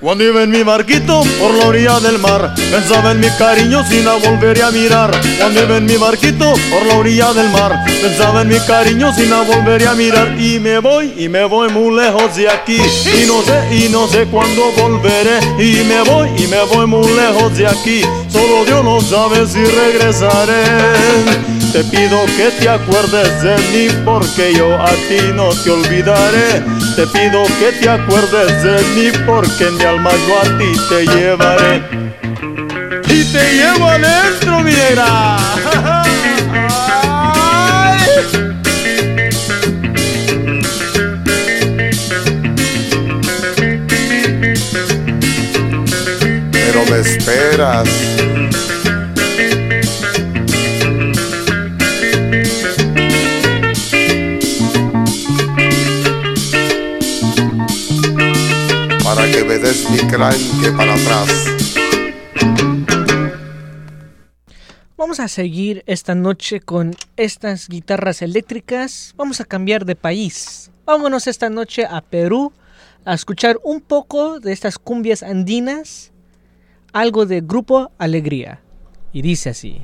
Cuando 0.00 0.24
iba 0.24 0.42
en 0.42 0.50
mi 0.50 0.62
barquito 0.62 1.22
por 1.38 1.54
la 1.54 1.66
orilla 1.66 2.00
del 2.00 2.18
mar, 2.18 2.54
pensaba 2.56 3.12
en 3.12 3.20
mi 3.20 3.28
cariño 3.38 3.84
sin 3.86 4.04
la 4.04 4.14
volver 4.14 4.60
a 4.62 4.70
mirar. 4.72 5.10
Cuando 5.38 5.62
iba 5.62 5.76
en 5.76 5.84
mi 5.84 5.96
barquito 5.96 6.54
por 6.70 6.86
la 6.86 6.94
orilla 6.94 7.32
del 7.34 7.50
mar, 7.50 7.84
pensaba 8.00 8.42
en 8.42 8.48
mi 8.48 8.58
cariño 8.60 9.14
sin 9.14 9.30
la 9.30 9.42
volver 9.42 9.86
a 9.86 9.94
mirar. 9.94 10.40
Y 10.40 10.58
me 10.58 10.78
voy, 10.78 11.12
y 11.16 11.28
me 11.28 11.44
voy 11.44 11.70
muy 11.70 11.94
lejos 11.94 12.34
de 12.34 12.48
aquí. 12.48 12.78
Y 12.78 13.26
no 13.26 13.42
sé, 13.42 13.76
y 13.76 13.88
no 13.90 14.08
sé 14.08 14.24
cuándo 14.24 14.72
volveré. 14.76 15.38
Y 15.58 15.84
me 15.84 16.02
voy, 16.02 16.30
y 16.36 16.46
me 16.48 16.62
voy 16.64 16.86
muy 16.86 17.06
lejos 17.12 17.56
de 17.56 17.68
aquí. 17.68 18.02
Solo 18.28 18.64
Dios 18.64 18.84
lo 18.84 19.00
sabe 19.02 19.46
si 19.46 19.62
regresaré. 19.62 21.59
Te 21.72 21.84
pido 21.84 22.26
que 22.36 22.50
te 22.58 22.68
acuerdes 22.68 23.42
de 23.42 23.56
mí 23.70 23.88
porque 24.04 24.52
yo 24.54 24.74
a 24.82 24.90
ti 24.90 25.32
no 25.34 25.50
te 25.50 25.70
olvidaré. 25.70 26.62
Te 26.96 27.06
pido 27.06 27.44
que 27.60 27.70
te 27.80 27.88
acuerdes 27.88 28.62
de 28.64 28.82
mí 28.96 29.12
porque 29.24 29.68
en 29.68 29.76
mi 29.76 29.84
alma 29.84 30.10
yo 30.26 30.40
a 30.40 30.58
ti 30.58 30.72
te 30.88 31.06
llevaré. 31.06 31.82
Y 33.06 33.24
te 33.32 33.54
llevo 33.54 33.86
adentro, 33.86 34.60
mi. 34.60 34.72
Pero 46.52 46.84
me 46.90 46.98
esperas. 46.98 47.88
Que 59.70 59.76
des 59.76 59.90
mi 59.90 59.98
cranque 59.98 60.72
para 60.76 60.94
atrás. 60.94 61.46
Vamos 64.96 65.20
a 65.20 65.28
seguir 65.28 65.84
esta 65.86 66.16
noche 66.16 66.58
con 66.58 66.96
estas 67.16 67.68
guitarras 67.68 68.20
eléctricas. 68.20 69.14
Vamos 69.16 69.40
a 69.40 69.44
cambiar 69.44 69.84
de 69.84 69.94
país. 69.94 70.72
Vámonos 70.86 71.28
esta 71.28 71.50
noche 71.50 71.86
a 71.88 72.00
Perú 72.00 72.52
a 73.04 73.14
escuchar 73.14 73.60
un 73.62 73.80
poco 73.80 74.40
de 74.40 74.52
estas 74.52 74.76
cumbias 74.76 75.22
andinas, 75.22 76.10
algo 76.92 77.24
de 77.24 77.40
Grupo 77.40 77.92
Alegría. 77.96 78.60
Y 79.12 79.22
dice 79.22 79.50
así. 79.50 79.82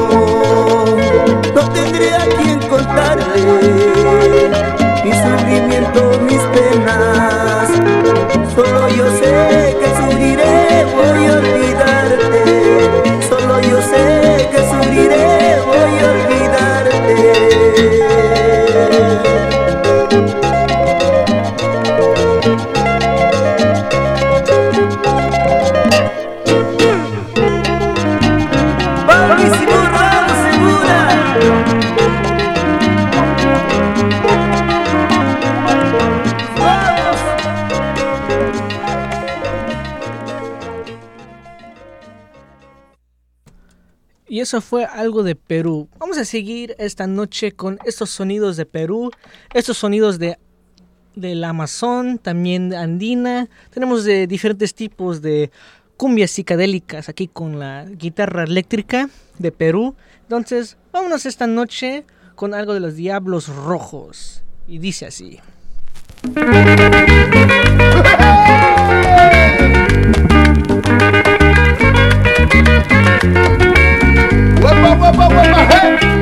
Oh 0.00 0.37
eso 44.48 44.62
fue 44.62 44.86
algo 44.86 45.22
de 45.24 45.34
Perú. 45.34 45.90
Vamos 45.98 46.16
a 46.16 46.24
seguir 46.24 46.74
esta 46.78 47.06
noche 47.06 47.52
con 47.52 47.78
estos 47.84 48.08
sonidos 48.08 48.56
de 48.56 48.64
Perú, 48.64 49.10
estos 49.52 49.76
sonidos 49.76 50.18
de 50.18 50.38
del 51.14 51.44
Amazon, 51.44 52.16
también 52.16 52.72
andina. 52.72 53.50
Tenemos 53.68 54.04
de 54.04 54.26
diferentes 54.26 54.72
tipos 54.72 55.20
de 55.20 55.50
cumbias 55.98 56.30
psicadélicas 56.30 57.10
aquí 57.10 57.28
con 57.28 57.58
la 57.58 57.84
guitarra 57.84 58.44
eléctrica 58.44 59.10
de 59.38 59.52
Perú. 59.52 59.96
Entonces, 60.22 60.78
vámonos 60.92 61.26
esta 61.26 61.46
noche 61.46 62.06
con 62.34 62.54
algo 62.54 62.72
de 62.72 62.80
los 62.80 62.94
Diablos 62.94 63.48
Rojos. 63.48 64.42
Y 64.66 64.78
dice 64.78 65.04
así. 65.04 65.40
Whoa, 74.60 74.74
whoa, 74.74 74.96
whoa, 74.96 75.12
whoa, 75.12 75.28
whoa, 75.28 75.66
hey! 75.70 76.17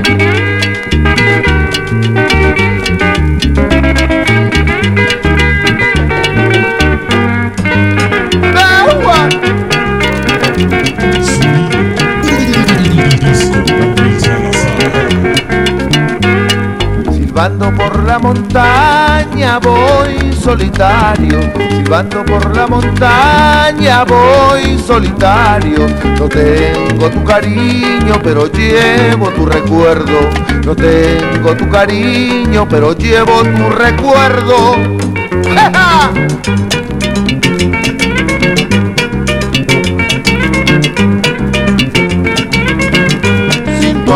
Silbando 17.46 17.72
por 17.76 18.02
la 18.02 18.18
montaña 18.18 19.60
voy 19.60 20.32
solitario, 20.32 21.40
silbando 21.70 22.24
por 22.24 22.56
la 22.56 22.66
montaña 22.66 24.02
voy 24.02 24.76
solitario. 24.84 25.86
No 26.18 26.28
tengo 26.28 27.08
tu 27.08 27.22
cariño, 27.22 28.20
pero 28.20 28.50
llevo 28.50 29.28
tu 29.28 29.46
recuerdo. 29.46 30.28
No 30.64 30.74
tengo 30.74 31.54
tu 31.56 31.68
cariño, 31.68 32.66
pero 32.68 32.92
llevo 32.96 33.42
tu 33.42 33.70
recuerdo. 33.70 34.74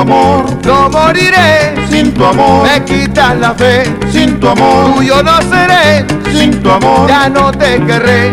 amor. 0.01 0.45
No 0.65 0.91
moriré, 0.91 1.75
sin 1.89 2.13
tu 2.13 2.25
amor. 2.25 2.67
Me 2.67 2.85
quitas 2.85 3.37
la 3.39 3.55
fe, 3.55 3.85
sin 4.13 4.39
tu 4.41 4.49
amor. 4.49 4.95
Tuyo 4.95 5.23
no 5.23 5.39
seré, 5.43 6.05
sin 6.33 6.61
tu 6.63 6.71
amor. 6.71 7.09
Ya 7.09 7.29
no 7.29 7.51
te 7.53 7.81
querré. 7.85 8.33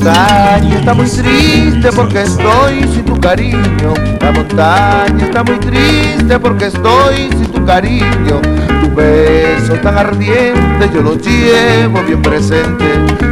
Montaña 0.00 0.78
está 0.78 0.94
muy 0.94 1.06
triste 1.06 1.92
porque 1.94 2.22
estoy 2.22 2.80
sin 2.92 3.04
tu 3.04 3.20
cariño. 3.20 3.94
La 4.20 4.32
montaña 4.32 5.24
está 5.24 5.44
muy 5.44 5.58
triste 5.58 6.38
porque 6.38 6.66
estoy 6.66 7.28
sin 7.28 7.46
tu 7.52 7.64
cariño. 7.66 8.40
Tu 8.80 8.94
beso 8.94 9.74
tan 9.82 9.98
ardiente 9.98 10.90
yo 10.94 11.02
lo 11.02 11.16
llevo 11.18 12.02
bien 12.02 12.22
presente. 12.22 12.86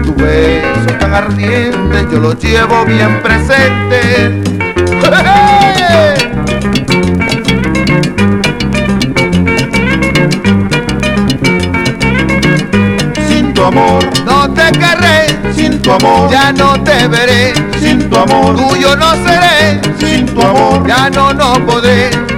Tu 0.05 0.15
beso 0.15 0.91
tan 1.01 1.15
ardiente 1.15 2.07
yo 2.13 2.19
lo 2.19 2.35
llevo 2.35 2.85
bien 2.85 3.23
presente. 3.23 4.43
Sin 13.27 13.55
tu 13.55 13.65
amor 13.65 14.05
no 14.27 14.53
te 14.53 14.71
querré, 14.73 15.18
tu 15.89 16.07
amor. 16.07 16.31
Ya 16.31 16.53
no 16.53 16.83
te 16.83 17.09
veré, 17.09 17.55
sin 17.81 18.09
tu 18.11 18.17
amor. 18.17 18.57
Tuyo 18.57 18.95
no 18.97 19.13
seré, 19.25 19.81
sin 19.99 20.27
tu 20.27 20.41
amor. 20.43 20.87
Ya 20.87 21.09
no 21.11 21.33
no 21.33 21.55
podré. 21.67 22.38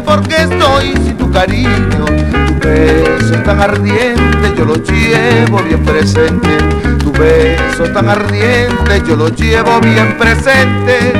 Triste 0.00 0.02
porque 0.02 0.36
estoy 0.36 0.92
sin 1.04 1.16
tu 1.16 1.30
cariño. 1.30 2.04
Tu 2.04 2.68
beso 2.68 3.42
tan 3.44 3.60
ardiente 3.60 4.54
yo 4.56 4.64
lo 4.64 4.76
llevo 4.76 5.62
bien 5.62 5.84
presente. 5.84 6.58
Tu 6.98 7.12
beso 7.12 7.84
tan 7.92 8.08
ardiente 8.08 9.02
yo 9.06 9.16
lo 9.16 9.28
llevo 9.28 9.80
bien 9.80 10.16
presente. 10.18 11.12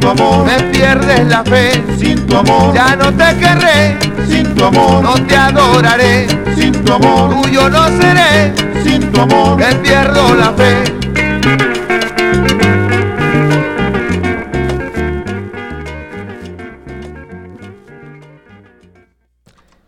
Sin 0.00 0.16
tu 0.16 0.22
amor. 0.22 0.46
Me 0.46 0.62
pierdes 0.70 1.28
la 1.28 1.44
fe, 1.44 1.84
sin 1.98 2.26
tu 2.26 2.36
amor. 2.36 2.74
Ya 2.74 2.96
no 2.96 3.12
te 3.14 3.38
querré, 3.38 3.98
sin 4.26 4.54
tu 4.54 4.64
amor. 4.64 5.02
No 5.02 5.26
te 5.26 5.36
adoraré, 5.36 6.26
sin 6.56 6.72
tu 6.84 6.92
amor. 6.92 7.42
Tuyo 7.42 7.68
no 7.68 7.86
seré, 8.00 8.54
sin 8.82 9.12
tu 9.12 9.20
amor. 9.20 9.58
Me 9.58 9.74
pierdo 9.76 10.34
la 10.34 10.52
fe. 10.52 10.84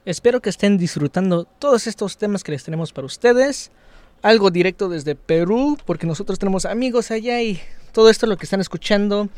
Espero 0.05 0.43
que 0.43 0.51
estén 0.51 0.76
disfrutando 0.76 1.44
todos 1.44 1.86
estos 1.86 2.18
temas 2.18 2.43
que 2.43 2.52
les 2.52 2.64
tenemos 2.64 2.93
para 2.93 3.06
ustedes. 3.06 3.70
Algo 4.20 4.51
directo 4.51 4.89
desde 4.89 5.14
Perú, 5.14 5.78
porque 5.86 6.06
nosotros 6.06 6.39
tenemos 6.39 6.64
amigos 6.64 7.10
allá 7.10 7.40
y 7.40 7.60
todo 7.93 8.09
esto 8.10 8.26
lo 8.26 8.36
que 8.36 8.44
están 8.44 8.60
escuchando 8.60 9.28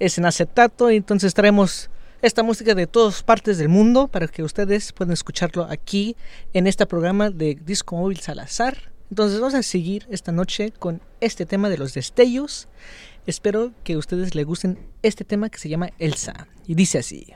es 0.00 0.18
en 0.18 0.26
acetato. 0.26 0.90
Entonces 0.90 1.32
traemos 1.34 1.90
esta 2.22 2.42
música 2.42 2.74
de 2.74 2.88
todas 2.88 3.22
partes 3.22 3.58
del 3.58 3.68
mundo 3.68 4.08
para 4.08 4.26
que 4.26 4.42
ustedes 4.42 4.92
puedan 4.92 5.12
escucharlo 5.12 5.64
aquí 5.70 6.16
en 6.52 6.66
este 6.66 6.86
programa 6.86 7.30
de 7.30 7.54
Disco 7.54 7.96
Móvil 7.96 8.18
Salazar. 8.18 8.90
Entonces 9.10 9.40
vamos 9.40 9.54
a 9.54 9.62
seguir 9.62 10.06
esta 10.10 10.32
noche 10.32 10.72
con 10.72 11.00
este 11.20 11.46
tema 11.46 11.68
de 11.68 11.78
los 11.78 11.94
destellos. 11.94 12.68
Espero 13.26 13.72
que 13.84 13.94
a 13.94 13.98
ustedes 13.98 14.34
les 14.34 14.46
gusten 14.46 14.78
este 15.02 15.24
tema 15.24 15.48
que 15.50 15.58
se 15.58 15.68
llama 15.68 15.90
Elsa. 15.98 16.48
Y 16.66 16.74
dice 16.74 16.98
así. 16.98 17.26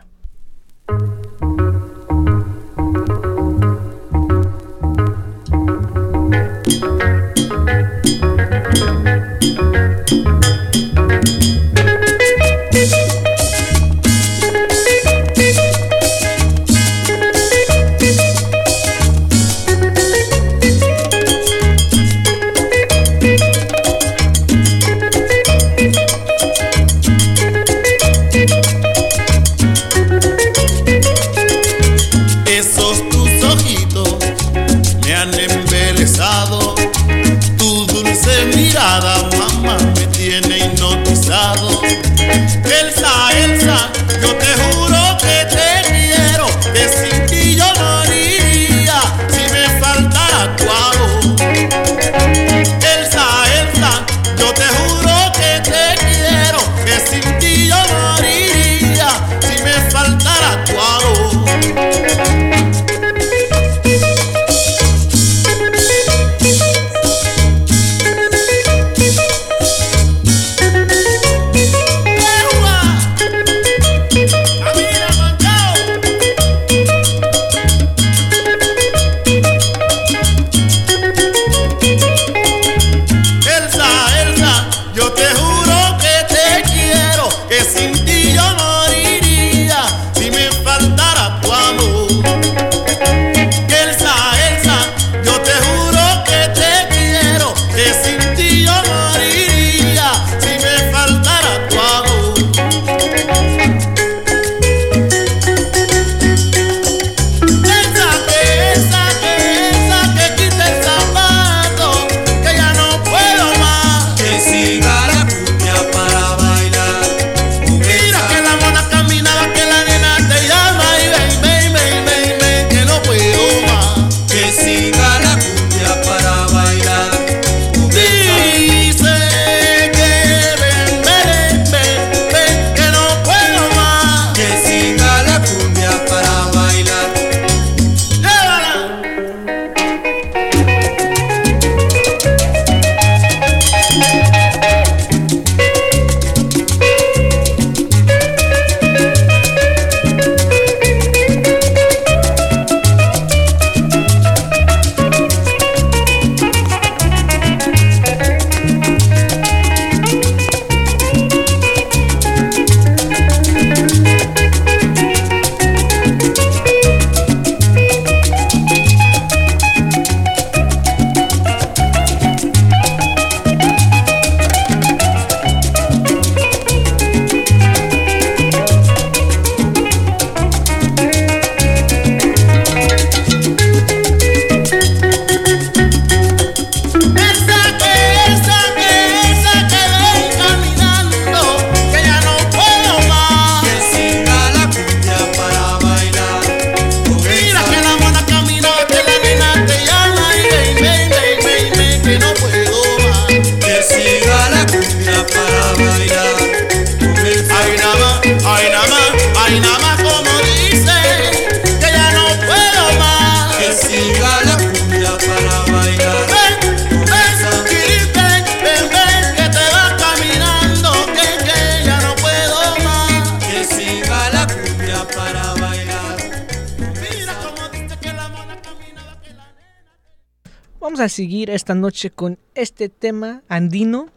Esta 231.64 231.74
noche 231.74 232.10
con 232.10 232.38
este 232.54 232.90
tema 232.90 233.42
andino. 233.48 234.10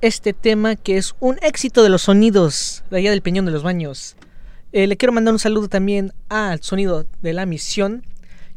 Este 0.00 0.32
tema 0.32 0.74
que 0.74 0.96
es 0.96 1.14
un 1.20 1.36
éxito 1.42 1.82
de 1.82 1.90
los 1.90 2.00
sonidos 2.00 2.82
de 2.90 2.96
allá 2.96 3.10
del 3.10 3.20
Peñón 3.20 3.44
de 3.44 3.52
los 3.52 3.62
Baños. 3.62 4.16
Eh, 4.72 4.86
le 4.86 4.96
quiero 4.96 5.12
mandar 5.12 5.34
un 5.34 5.38
saludo 5.38 5.68
también 5.68 6.14
al 6.30 6.62
sonido 6.62 7.06
de 7.20 7.34
la 7.34 7.44
misión. 7.44 8.06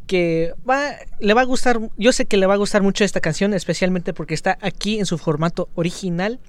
Que 0.08 0.54
va, 0.68 0.92
le 1.20 1.34
va 1.34 1.42
a 1.42 1.44
gustar, 1.44 1.82
yo 1.98 2.14
sé 2.14 2.26
que 2.26 2.38
le 2.38 2.46
va 2.46 2.54
a 2.54 2.58
gustar 2.58 2.84
mucho 2.84 3.04
esta 3.04 3.20
canción, 3.20 3.54
especialmente 3.54 4.14
porque 4.14 4.34
está 4.34 4.58
aquí 4.62 4.98
en 4.98 5.06
su 5.06 5.18
formato 5.18 5.68
original. 5.76 6.40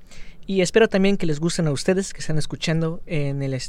Y 0.46 0.60
espero 0.60 0.88
también 0.88 1.16
que 1.16 1.26
les 1.26 1.40
gusten 1.40 1.66
a 1.66 1.72
ustedes 1.72 2.12
que 2.12 2.20
están 2.20 2.38
escuchando 2.38 3.00
en 3.06 3.42
el, 3.42 3.60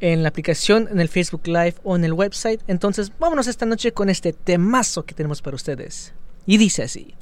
en 0.00 0.22
la 0.22 0.28
aplicación, 0.28 0.86
en 0.92 1.00
el 1.00 1.08
Facebook 1.08 1.46
Live 1.46 1.76
o 1.82 1.96
en 1.96 2.04
el 2.04 2.12
website. 2.12 2.60
Entonces, 2.66 3.10
vámonos 3.18 3.46
esta 3.46 3.64
noche 3.64 3.92
con 3.92 4.10
este 4.10 4.34
temazo 4.34 5.06
que 5.06 5.14
tenemos 5.14 5.40
para 5.40 5.54
ustedes. 5.54 6.12
Y 6.46 6.56
dice 6.58 6.84
así. 6.84 7.16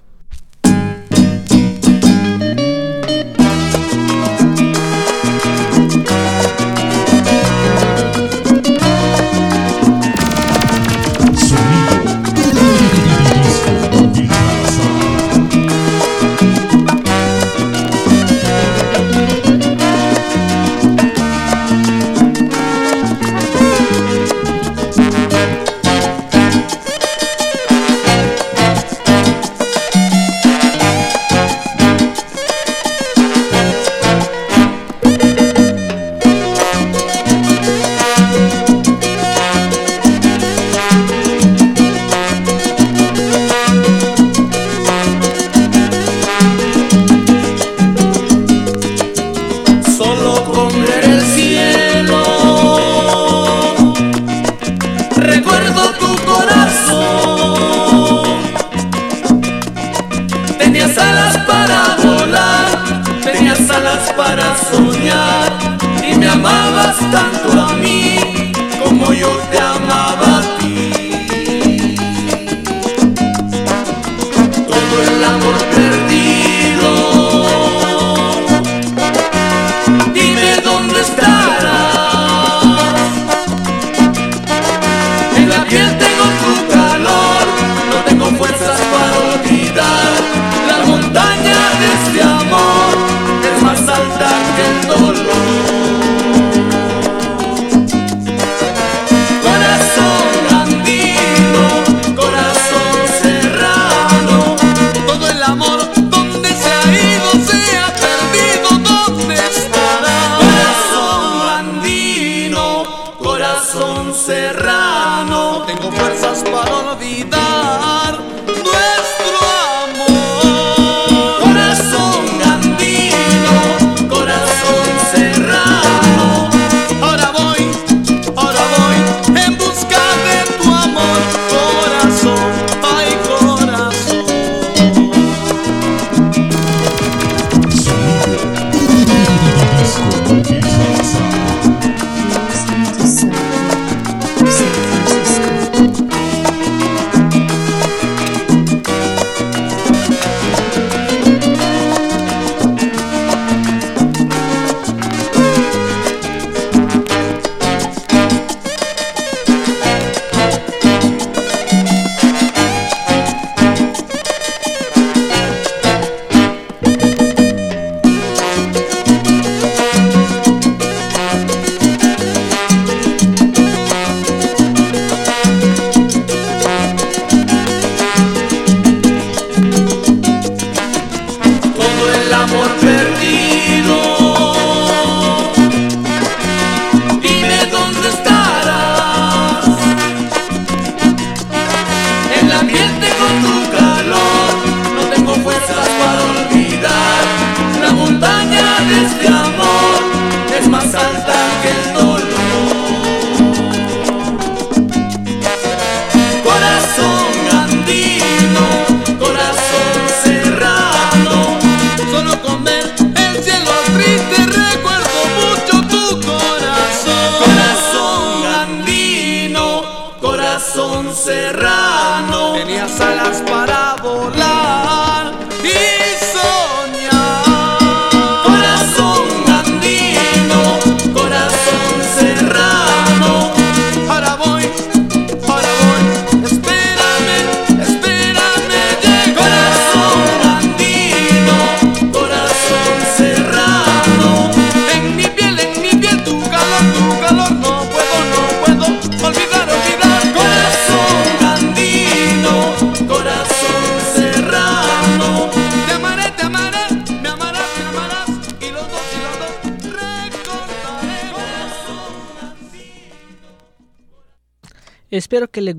piel 85.68 86.03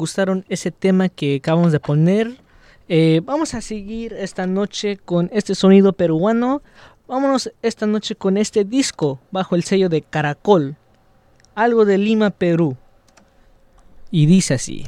gustaron 0.06 0.45
ese 0.49 0.69
tema 0.69 1.10
que 1.10 1.38
acabamos 1.38 1.72
de 1.72 1.80
poner. 1.80 2.38
Eh, 2.88 3.22
vamos 3.23 3.56
a 3.56 3.61
seguir 3.61 4.14
esta 4.14 4.45
noche 4.45 4.98
con 4.98 5.32
este 5.34 5.56
sonido 5.56 5.94
peruano. 5.94 6.61
Vámonos 7.07 7.52
esta 7.64 7.88
noche 7.88 8.15
con 8.15 8.38
este 8.38 8.64
disco 8.64 9.19
bajo 9.32 9.56
el 9.56 9.64
sello 9.64 9.90
de 9.90 10.03
Caracol. 10.03 10.76
Algo 11.56 11.86
de 11.86 11.98
Lima, 11.98 12.30
Perú. 12.30 12.77
Y 14.11 14.27
dice 14.27 14.53
así. 14.53 14.86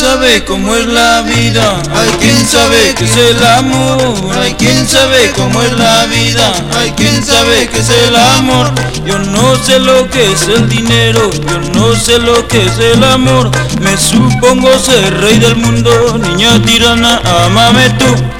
Sabe 0.00 0.42
cómo 0.46 0.74
es 0.76 0.86
la 0.86 1.20
vida. 1.20 1.82
Ay, 1.94 2.08
quién 2.20 2.46
sabe 2.46 2.94
qué 2.96 3.04
es 3.04 3.16
el 3.18 3.44
amor. 3.44 4.16
Ay, 4.40 4.54
quién 4.58 4.88
sabe 4.88 5.30
cómo 5.36 5.60
es 5.60 5.72
la 5.72 6.06
vida. 6.06 6.54
Ay, 6.74 6.94
quién 6.96 7.22
sabe 7.22 7.68
qué 7.68 7.80
es 7.80 7.90
el 7.90 8.16
amor. 8.16 8.72
Yo 9.04 9.18
no 9.18 9.56
sé 9.56 9.78
lo 9.78 10.08
que 10.08 10.32
es 10.32 10.48
el 10.48 10.70
dinero. 10.70 11.30
Yo 11.46 11.60
no 11.74 11.94
sé 11.94 12.18
lo 12.18 12.48
que 12.48 12.64
es 12.64 12.78
el 12.78 13.04
amor. 13.04 13.50
Me 13.82 13.94
supongo 13.98 14.70
ser 14.78 15.20
rey 15.20 15.38
del 15.38 15.56
mundo. 15.56 16.18
Niña 16.18 16.62
tirana, 16.62 17.20
amame 17.44 17.90
tú. 17.90 18.39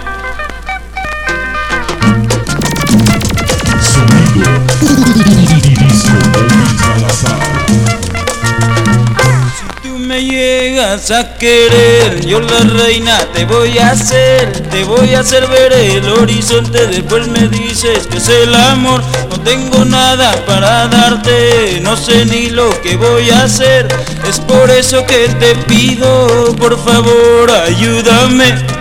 Llegas 10.40 11.10
a 11.10 11.34
querer, 11.36 12.24
yo 12.24 12.40
la 12.40 12.60
reina 12.60 13.18
te 13.34 13.44
voy 13.44 13.76
a 13.78 13.90
hacer, 13.90 14.50
te 14.70 14.84
voy 14.84 15.14
a 15.14 15.20
hacer 15.20 15.46
ver 15.48 15.70
el 15.74 16.08
horizonte, 16.08 16.86
después 16.86 17.28
me 17.28 17.46
dices 17.48 18.06
que 18.06 18.16
es 18.16 18.28
el 18.28 18.54
amor, 18.54 19.02
no 19.28 19.38
tengo 19.40 19.84
nada 19.84 20.32
para 20.46 20.88
darte, 20.88 21.80
no 21.82 21.94
sé 21.94 22.24
ni 22.24 22.48
lo 22.48 22.70
que 22.80 22.96
voy 22.96 23.28
a 23.28 23.42
hacer, 23.42 23.86
es 24.26 24.40
por 24.40 24.70
eso 24.70 25.04
que 25.04 25.28
te 25.28 25.54
pido, 25.68 26.56
por 26.56 26.82
favor, 26.82 27.50
ayúdame. 27.50 28.79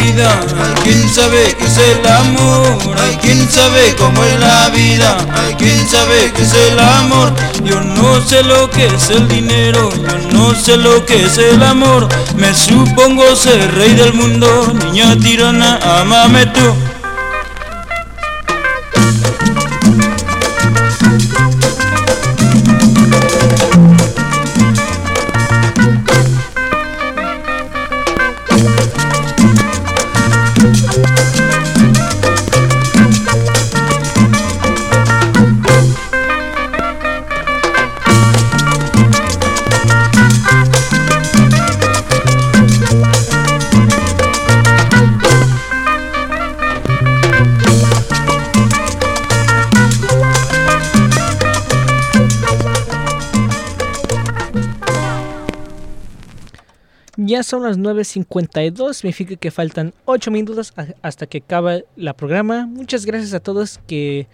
Vida, 0.00 0.40
hay 0.62 0.74
quien 0.82 1.08
sabe 1.08 1.54
qué 1.58 1.64
es 1.64 1.78
el 1.78 2.06
amor, 2.06 2.78
hay 2.98 3.16
quien 3.16 3.48
sabe 3.50 3.94
cómo 3.96 4.24
es 4.24 4.40
la 4.40 4.68
vida, 4.70 5.16
hay 5.34 5.54
quien 5.54 5.88
sabe 5.88 6.32
qué 6.34 6.42
es 6.42 6.52
el 6.52 6.78
amor. 6.78 7.32
Yo 7.64 7.80
no 7.80 8.20
sé 8.20 8.42
lo 8.42 8.70
que 8.70 8.86
es 8.86 9.10
el 9.10 9.28
dinero, 9.28 9.90
yo 9.92 10.38
no 10.38 10.54
sé 10.54 10.76
lo 10.76 11.04
que 11.06 11.24
es 11.24 11.38
el 11.38 11.62
amor. 11.62 12.08
Me 12.36 12.54
supongo 12.54 13.36
ser 13.36 13.74
rey 13.74 13.94
del 13.94 14.12
mundo, 14.14 14.72
niña 14.84 15.16
tirana, 15.16 15.78
amame 16.00 16.46
tú. 16.46 16.83
Son 57.54 57.62
las 57.62 57.78
9.52, 57.78 58.94
significa 58.94 59.36
que 59.36 59.52
faltan 59.52 59.94
8 60.06 60.32
minutos 60.32 60.74
hasta 61.02 61.26
que 61.26 61.38
acabe 61.38 61.84
la 61.94 62.12
programa. 62.12 62.66
Muchas 62.66 63.06
gracias 63.06 63.32
a 63.32 63.38
todos 63.38 63.78
que 63.86 64.26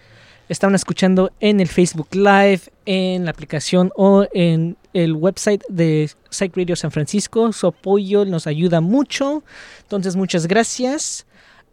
estaban 0.49 0.73
escuchando 0.73 1.31
en 1.39 1.59
el 1.59 1.67
Facebook 1.67 2.07
Live, 2.13 2.61
en 2.87 3.25
la 3.25 3.31
aplicación 3.31 3.91
o 3.95 4.25
en 4.33 4.75
el 4.93 5.13
website 5.13 5.61
de 5.69 6.09
Psych 6.31 6.57
Radio 6.57 6.75
San 6.75 6.89
Francisco. 6.89 7.53
Su 7.53 7.67
apoyo 7.67 8.25
nos 8.25 8.47
ayuda 8.47 8.81
mucho. 8.81 9.43
Entonces, 9.83 10.15
muchas 10.15 10.47
gracias. 10.47 11.27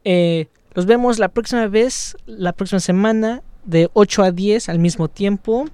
Eh, 0.04 0.48
los 0.74 0.84
vemos 0.84 1.18
la 1.18 1.28
próxima 1.28 1.66
vez, 1.66 2.14
la 2.26 2.52
próxima 2.52 2.80
semana, 2.80 3.42
de 3.64 3.88
8 3.94 4.22
a 4.22 4.32
10 4.32 4.68
al 4.68 4.80
mismo 4.80 5.08
tiempo. 5.08 5.64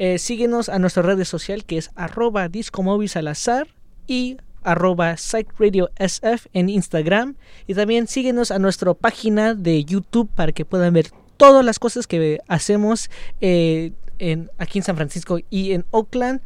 Eh, 0.00 0.18
síguenos 0.18 0.68
a 0.68 0.80
nuestra 0.80 1.04
red 1.04 1.22
social 1.22 1.64
que 1.64 1.78
es 1.78 1.92
arroba 1.94 2.48
discomovi 2.48 3.06
salazar 3.06 3.68
y 4.08 4.38
arroba 4.64 5.12
SF 5.12 6.48
en 6.52 6.68
Instagram. 6.68 7.36
Y 7.66 7.74
también 7.74 8.06
síguenos 8.06 8.50
a 8.50 8.58
nuestra 8.58 8.94
página 8.94 9.54
de 9.54 9.84
YouTube 9.84 10.28
para 10.34 10.52
que 10.52 10.64
puedan 10.64 10.92
ver 10.94 11.10
todas 11.36 11.64
las 11.64 11.78
cosas 11.78 12.06
que 12.06 12.40
hacemos 12.48 13.10
eh, 13.40 13.92
aquí 14.58 14.78
en 14.78 14.84
San 14.84 14.96
Francisco 14.96 15.38
y 15.50 15.72
en 15.72 15.84
Oakland, 15.90 16.40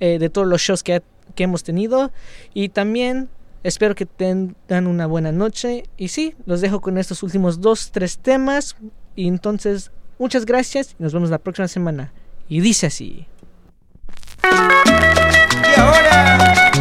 eh, 0.00 0.18
de 0.18 0.28
todos 0.28 0.46
los 0.46 0.60
shows 0.60 0.82
que, 0.82 1.02
que 1.34 1.44
hemos 1.44 1.62
tenido. 1.62 2.12
Y 2.54 2.68
también 2.68 3.28
espero 3.62 3.94
que 3.94 4.06
tengan 4.06 4.86
una 4.86 5.06
buena 5.06 5.32
noche. 5.32 5.84
Y 5.96 6.08
sí, 6.08 6.34
los 6.46 6.60
dejo 6.60 6.80
con 6.80 6.98
estos 6.98 7.22
últimos 7.22 7.60
dos, 7.60 7.90
tres 7.92 8.18
temas. 8.18 8.76
Y 9.16 9.28
entonces, 9.28 9.90
muchas 10.18 10.46
gracias 10.46 10.96
y 10.98 11.02
nos 11.02 11.12
vemos 11.12 11.30
la 11.30 11.38
próxima 11.38 11.68
semana. 11.68 12.12
Y 12.48 12.60
dice 12.60 12.86
así. 12.86 13.26
Y 14.44 15.80
ahora, 15.80 16.72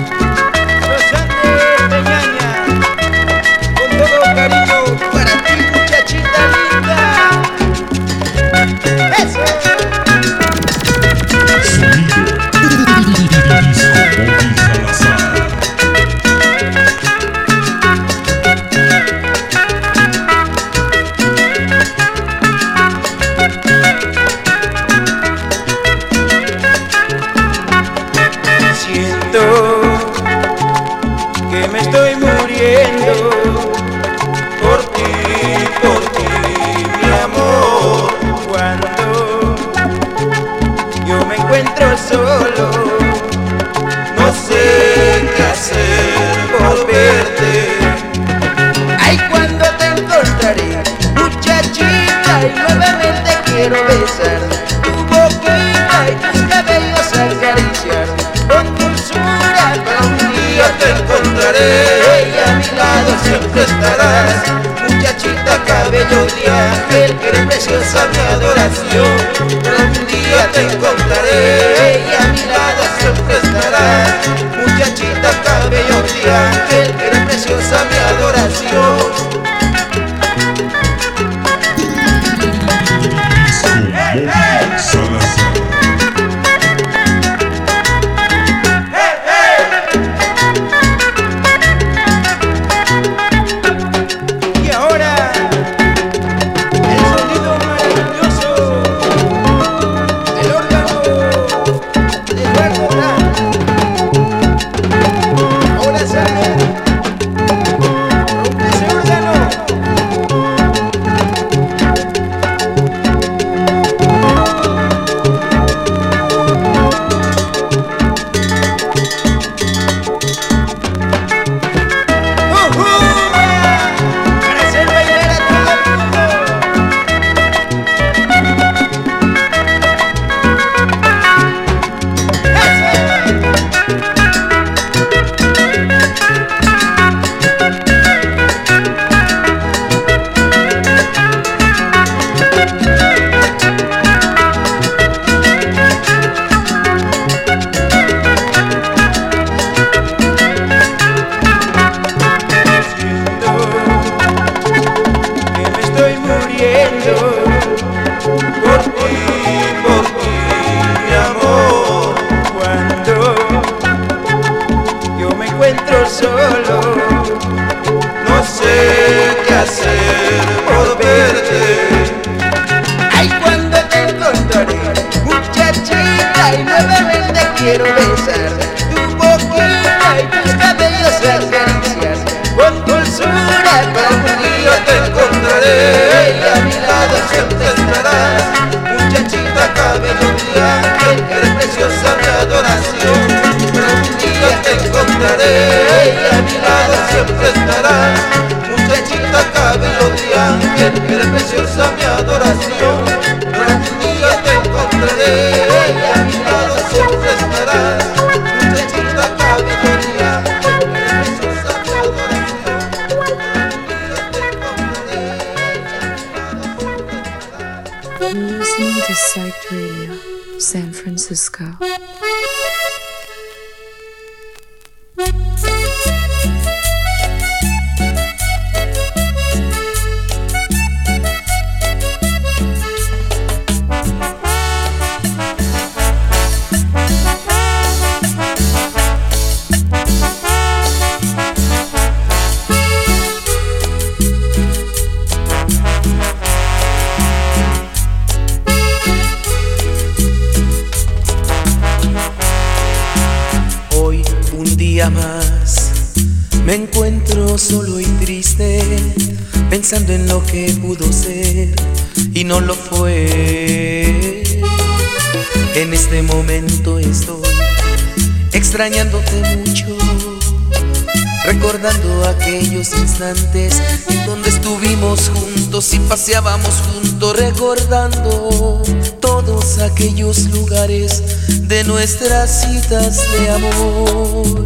en 273.23 274.25
donde 274.25 274.49
estuvimos 274.49 275.29
juntos 275.29 275.93
y 275.93 275.99
paseábamos 275.99 276.73
juntos 276.91 277.37
recordando 277.37 278.81
todos 279.19 279.77
aquellos 279.77 280.45
lugares 280.45 281.21
de 281.67 281.83
nuestras 281.83 282.63
citas 282.63 283.21
de 283.37 283.49
amor. 283.51 284.65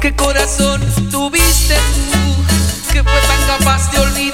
¿Qué 0.00 0.16
corazón 0.16 0.80
tuviste 1.10 1.74
tú 1.74 2.92
que 2.94 3.02
fue 3.02 3.20
tan 3.28 3.58
capaz 3.58 3.92
de 3.92 3.98
olvidar? 3.98 4.31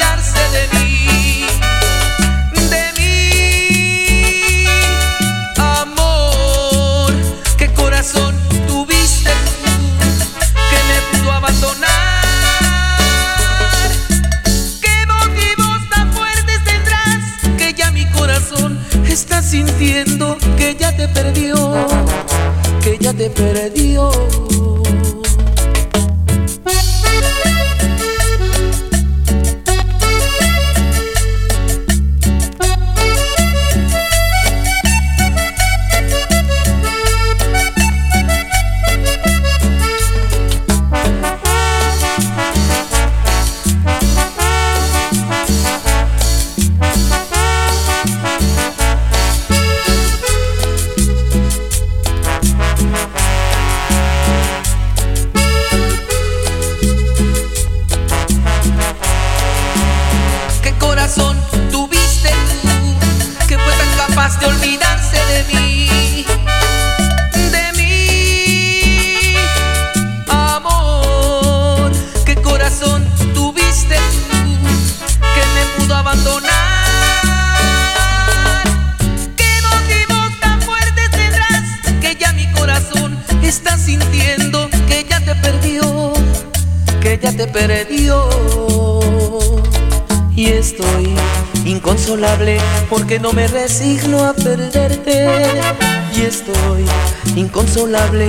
lovely 97.89 98.28